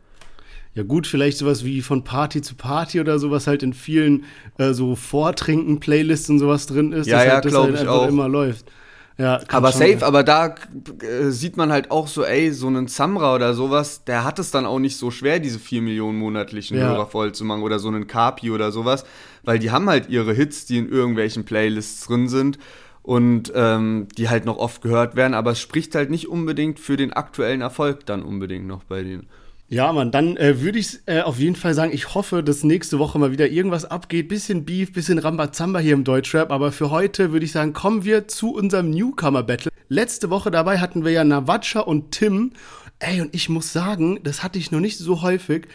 [0.76, 4.24] Ja gut, vielleicht sowas wie von Party zu Party oder sowas halt in vielen
[4.59, 8.07] äh, so Vortrinken-Playlists und sowas drin ist, ja, dass ja, halt das halt einfach auch.
[8.07, 8.72] immer läuft.
[9.18, 10.03] Ja, aber safe, sein.
[10.03, 10.55] aber da
[11.01, 14.49] äh, sieht man halt auch so, ey, so einen Samra oder sowas, der hat es
[14.49, 16.88] dann auch nicht so schwer, diese 4 Millionen monatlichen ja.
[16.88, 19.05] Hörer voll zu machen oder so einen Kapi oder sowas,
[19.43, 22.57] weil die haben halt ihre Hits, die in irgendwelchen Playlists drin sind
[23.03, 26.97] und ähm, die halt noch oft gehört werden, aber es spricht halt nicht unbedingt für
[26.97, 29.28] den aktuellen Erfolg dann unbedingt noch bei denen.
[29.74, 32.99] Ja, Mann, dann äh, würde ich äh, auf jeden Fall sagen, ich hoffe, dass nächste
[32.99, 34.28] Woche mal wieder irgendwas abgeht.
[34.28, 36.51] Bisschen Beef, bisschen Rambazamba hier im Deutschrap.
[36.51, 39.71] Aber für heute würde ich sagen, kommen wir zu unserem Newcomer-Battle.
[39.88, 42.51] Letzte Woche dabei hatten wir ja Navatscha und Tim.
[42.99, 45.67] Ey, und ich muss sagen, das hatte ich noch nicht so häufig.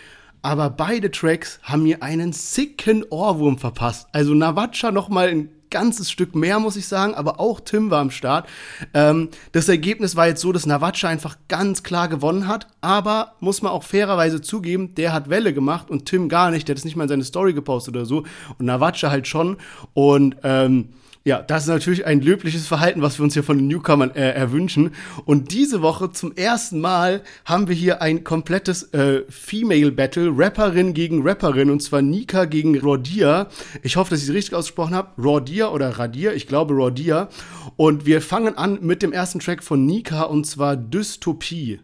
[0.42, 4.06] Aber beide Tracks haben mir einen sicken Ohrwurm verpasst.
[4.12, 8.00] Also Navatscha noch mal ein ganzes Stück mehr, muss ich sagen, aber auch Tim war
[8.00, 8.48] am Start.
[8.94, 13.62] Ähm, das Ergebnis war jetzt so, dass Navatscha einfach ganz klar gewonnen hat, aber muss
[13.62, 16.84] man auch fairerweise zugeben, der hat Welle gemacht und Tim gar nicht, der hat es
[16.84, 18.24] nicht mal in seine Story gepostet oder so
[18.58, 19.56] und Navatscha halt schon
[19.94, 20.90] und ähm,
[21.28, 24.30] ja, das ist natürlich ein löbliches Verhalten, was wir uns hier von den Newcomern äh,
[24.30, 24.92] erwünschen.
[25.26, 30.94] Und diese Woche zum ersten Mal haben wir hier ein komplettes äh, Female Battle, Rapperin
[30.94, 33.48] gegen Rapperin, und zwar Nika gegen Rodia.
[33.82, 35.10] Ich hoffe, dass ich es richtig ausgesprochen habe.
[35.22, 37.28] Rodia oder Radia, ich glaube Rodia.
[37.76, 41.80] Und wir fangen an mit dem ersten Track von Nika, und zwar Dystopie.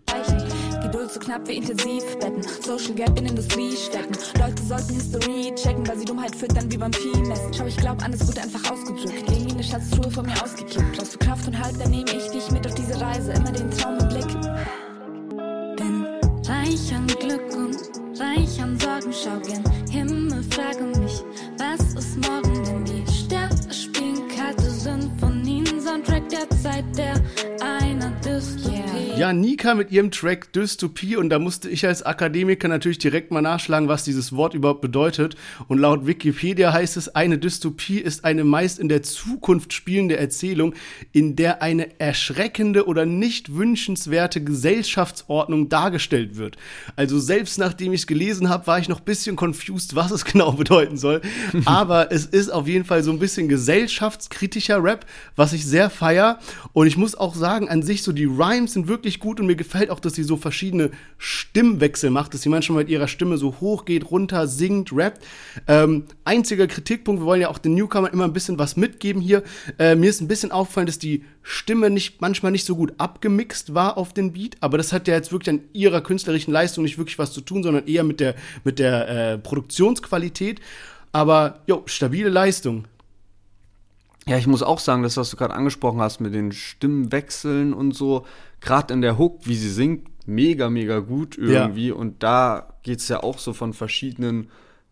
[1.14, 2.42] So knapp wie Intensivbetten.
[2.60, 4.16] Social Gap in Industrie stecken.
[4.36, 7.54] Leute sollten History checken, weil sie Dummheit füttern wie beim Viehmessen.
[7.54, 9.24] Schau, ich glaub, alles wurde einfach ausgedrückt.
[9.28, 10.96] Gegen eine Schatztruhe von mir ausgekippt.
[10.96, 13.30] Brauchst du Kraft und Halt, dann nehme ich dich mit auf diese Reise.
[13.30, 14.26] Immer den Traum im Blick.
[15.76, 16.04] Bin
[16.48, 17.76] reich an Glück und
[18.18, 19.12] reich an Sorgen.
[19.12, 19.62] Schau gern
[19.92, 21.22] Himmel, frage mich,
[21.58, 22.64] was ist morgen?
[22.64, 25.80] Denn die Sterne spielen kalte Symphonien.
[25.80, 27.83] Soundtrack der Zeit, der Dystopie.
[29.16, 33.42] Ja, Nika mit ihrem Track Dystopie und da musste ich als Akademiker natürlich direkt mal
[33.42, 35.36] nachschlagen, was dieses Wort überhaupt bedeutet.
[35.68, 40.74] Und laut Wikipedia heißt es, eine Dystopie ist eine meist in der Zukunft spielende Erzählung,
[41.12, 46.56] in der eine erschreckende oder nicht wünschenswerte Gesellschaftsordnung dargestellt wird.
[46.96, 50.24] Also selbst nachdem ich es gelesen habe, war ich noch ein bisschen confused, was es
[50.24, 51.20] genau bedeuten soll.
[51.66, 55.06] Aber es ist auf jeden Fall so ein bisschen gesellschaftskritischer Rap,
[55.36, 56.40] was ich sehr feier.
[56.72, 59.46] Und ich muss auch sagen, an sich so die Rhymes sind wirklich wirklich gut und
[59.46, 63.36] mir gefällt auch, dass sie so verschiedene Stimmwechsel macht, dass sie manchmal mit ihrer Stimme
[63.36, 65.22] so hoch geht, runter, singt, rappt.
[65.68, 69.42] Ähm, einziger Kritikpunkt, wir wollen ja auch den Newcomer immer ein bisschen was mitgeben hier.
[69.78, 73.74] Äh, mir ist ein bisschen aufgefallen, dass die Stimme nicht, manchmal nicht so gut abgemixt
[73.74, 76.96] war auf den Beat, aber das hat ja jetzt wirklich an ihrer künstlerischen Leistung nicht
[76.96, 78.34] wirklich was zu tun, sondern eher mit der,
[78.64, 80.62] mit der äh, Produktionsqualität.
[81.12, 82.86] Aber, jo, stabile Leistung.
[84.26, 87.92] Ja, ich muss auch sagen, das, was du gerade angesprochen hast mit den Stimmwechseln und
[87.92, 88.24] so,
[88.60, 91.88] gerade in der Hook, wie sie singt, mega, mega gut irgendwie.
[91.88, 91.94] Ja.
[91.94, 94.48] Und da geht es ja auch so von verschiedenen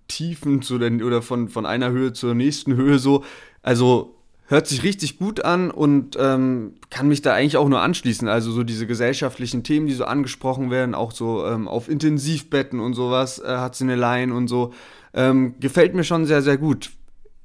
[0.08, 3.24] Tiefen zu den, oder von, von einer Höhe zur nächsten Höhe so.
[3.62, 4.16] Also
[4.46, 8.28] hört sich richtig gut an und ähm, kann mich da eigentlich auch nur anschließen.
[8.28, 12.92] Also so diese gesellschaftlichen Themen, die so angesprochen werden, auch so ähm, auf Intensivbetten und
[12.92, 14.74] sowas, äh, hat sie eine Line und so.
[15.14, 16.90] Ähm, gefällt mir schon sehr, sehr gut.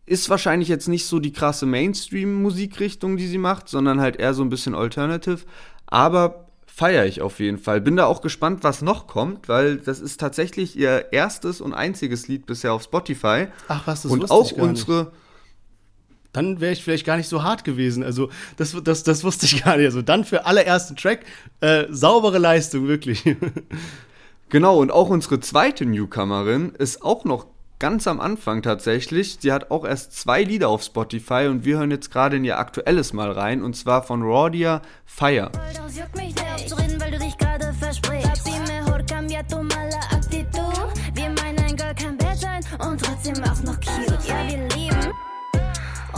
[0.08, 4.42] Ist wahrscheinlich jetzt nicht so die krasse Mainstream-Musikrichtung, die sie macht, sondern halt eher so
[4.42, 5.42] ein bisschen Alternative.
[5.86, 7.82] Aber feiere ich auf jeden Fall.
[7.82, 12.28] Bin da auch gespannt, was noch kommt, weil das ist tatsächlich ihr erstes und einziges
[12.28, 13.48] Lied bisher auf Spotify.
[13.68, 15.04] Ach was, das Und auch unsere.
[15.04, 15.12] Nicht.
[16.34, 18.04] Dann wäre ich vielleicht gar nicht so hart gewesen.
[18.04, 19.88] Also, das, das, das wusste ich gar nicht.
[19.88, 21.26] Also, dann für allerersten Track,
[21.62, 23.24] äh, saubere Leistung, wirklich.
[24.50, 27.48] Genau, und auch unsere zweite Newcomerin ist auch noch
[27.80, 29.38] ganz am Anfang tatsächlich.
[29.40, 32.58] Sie hat auch erst zwei Lieder auf Spotify und wir hören jetzt gerade in ihr
[32.58, 35.52] aktuelles Mal rein und zwar von Raudia Fire.
[42.80, 44.28] Und trotzdem auch noch cute.
[44.28, 44.67] Ja, wir.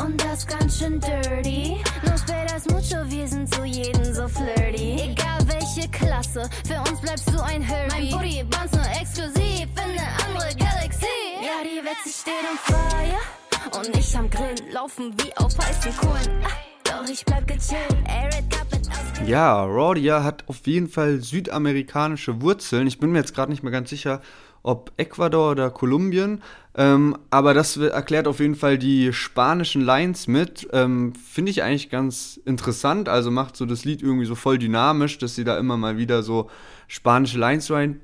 [0.09, 1.77] Und das ganz schön dirty.
[2.03, 4.97] No esperas mucho, wir sind zu jedem so flirty.
[5.03, 7.87] Egal welche Klasse, für uns bleibst du ein Hurry.
[7.91, 11.05] Mein Booty bounce nur exklusiv in eine andere Galaxie.
[11.43, 13.77] Ja, die Welt, sie steht on fire.
[13.77, 16.43] Und ich am Grill, laufen wie auf heißen Kohlen.
[16.43, 22.87] Ah, Doch ich bleib aus Ja, Raudia hat auf jeden Fall südamerikanische Wurzeln.
[22.87, 24.21] Ich bin mir jetzt gerade nicht mehr ganz sicher,
[24.63, 26.41] ob Ecuador oder Kolumbien.
[26.75, 30.67] Ähm, aber das erklärt auf jeden Fall die spanischen Lines mit.
[30.71, 33.09] Ähm, Finde ich eigentlich ganz interessant.
[33.09, 36.23] Also macht so das Lied irgendwie so voll dynamisch, dass sie da immer mal wieder
[36.23, 36.49] so
[36.87, 38.01] spanische Lines rein,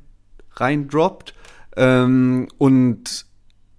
[0.56, 1.34] reindroppt.
[1.78, 3.26] Ähm, und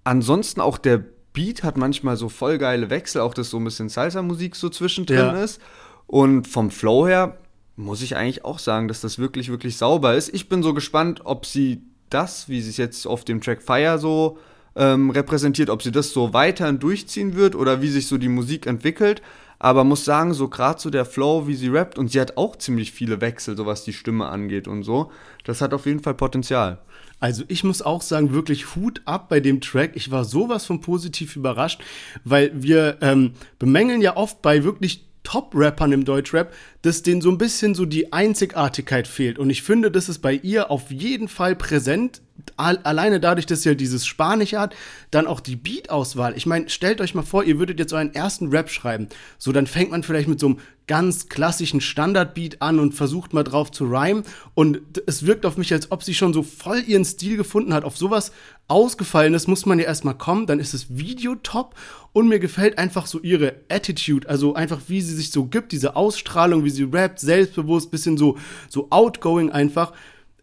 [0.03, 1.03] ansonsten auch der
[1.33, 5.17] Beat hat manchmal so voll geile Wechsel, auch dass so ein bisschen Salsa-Musik so zwischendrin
[5.17, 5.43] Ja.
[5.43, 5.61] ist.
[6.07, 7.37] Und vom Flow her
[7.75, 10.33] muss ich eigentlich auch sagen, dass das wirklich, wirklich sauber ist.
[10.33, 13.97] Ich bin so gespannt, ob sie das, wie sie es jetzt auf dem Track Fire
[13.99, 14.37] so
[14.75, 18.67] ähm, repräsentiert, ob sie das so weiterhin durchziehen wird oder wie sich so die Musik
[18.67, 19.21] entwickelt.
[19.59, 22.55] Aber muss sagen, so gerade so der Flow, wie sie rappt, und sie hat auch
[22.55, 25.11] ziemlich viele Wechsel, so was die Stimme angeht und so.
[25.45, 26.77] Das hat auf jeden Fall Potenzial.
[27.19, 29.91] Also ich muss auch sagen, wirklich Hut ab bei dem Track.
[29.95, 31.81] Ich war sowas von positiv überrascht,
[32.23, 36.53] weil wir ähm, bemängeln ja oft bei wirklich Top-Rappern im Deutschrap,
[36.83, 39.37] dass denen so ein bisschen so die Einzigartigkeit fehlt.
[39.37, 42.21] Und ich finde, das ist bei ihr auf jeden Fall präsent.
[42.55, 44.73] Al- Alleine dadurch, dass sie halt dieses Spanische hat,
[45.11, 46.37] dann auch die Beat-Auswahl.
[46.37, 49.09] Ich meine, stellt euch mal vor, ihr würdet jetzt euren ersten Rap schreiben.
[49.37, 53.43] So, dann fängt man vielleicht mit so einem ganz klassischen Standardbeat an und versucht mal
[53.43, 54.23] drauf zu rhymen.
[54.55, 57.83] Und es wirkt auf mich, als ob sie schon so voll ihren Stil gefunden hat.
[57.83, 58.31] Auf sowas
[58.69, 61.75] Ausgefallenes muss man ja erstmal kommen, dann ist das Video top
[62.11, 65.95] und mir gefällt einfach so ihre Attitude, also einfach wie sie sich so gibt, diese
[65.95, 69.93] Ausstrahlung, wie sie rappt, selbstbewusst, bisschen so, so outgoing einfach.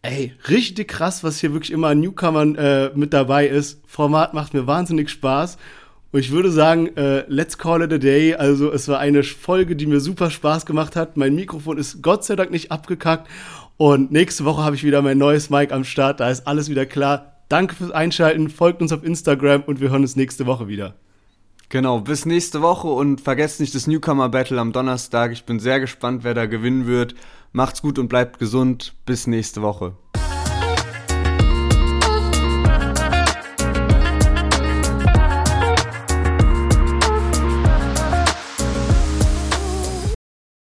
[0.00, 3.80] Ey, richtig krass, was hier wirklich immer an Newcomern äh, mit dabei ist.
[3.86, 5.56] Format macht mir wahnsinnig Spaß.
[6.14, 8.36] Und ich würde sagen, äh, let's call it a day.
[8.36, 11.16] Also es war eine Folge, die mir super Spaß gemacht hat.
[11.16, 13.28] Mein Mikrofon ist Gott sei Dank nicht abgekackt.
[13.78, 16.20] Und nächste Woche habe ich wieder mein neues Mic am Start.
[16.20, 17.42] Da ist alles wieder klar.
[17.48, 18.48] Danke fürs Einschalten.
[18.48, 20.94] Folgt uns auf Instagram und wir hören uns nächste Woche wieder.
[21.68, 25.32] Genau, bis nächste Woche und vergesst nicht das Newcomer Battle am Donnerstag.
[25.32, 27.16] Ich bin sehr gespannt, wer da gewinnen wird.
[27.50, 28.94] Macht's gut und bleibt gesund.
[29.04, 29.96] Bis nächste Woche.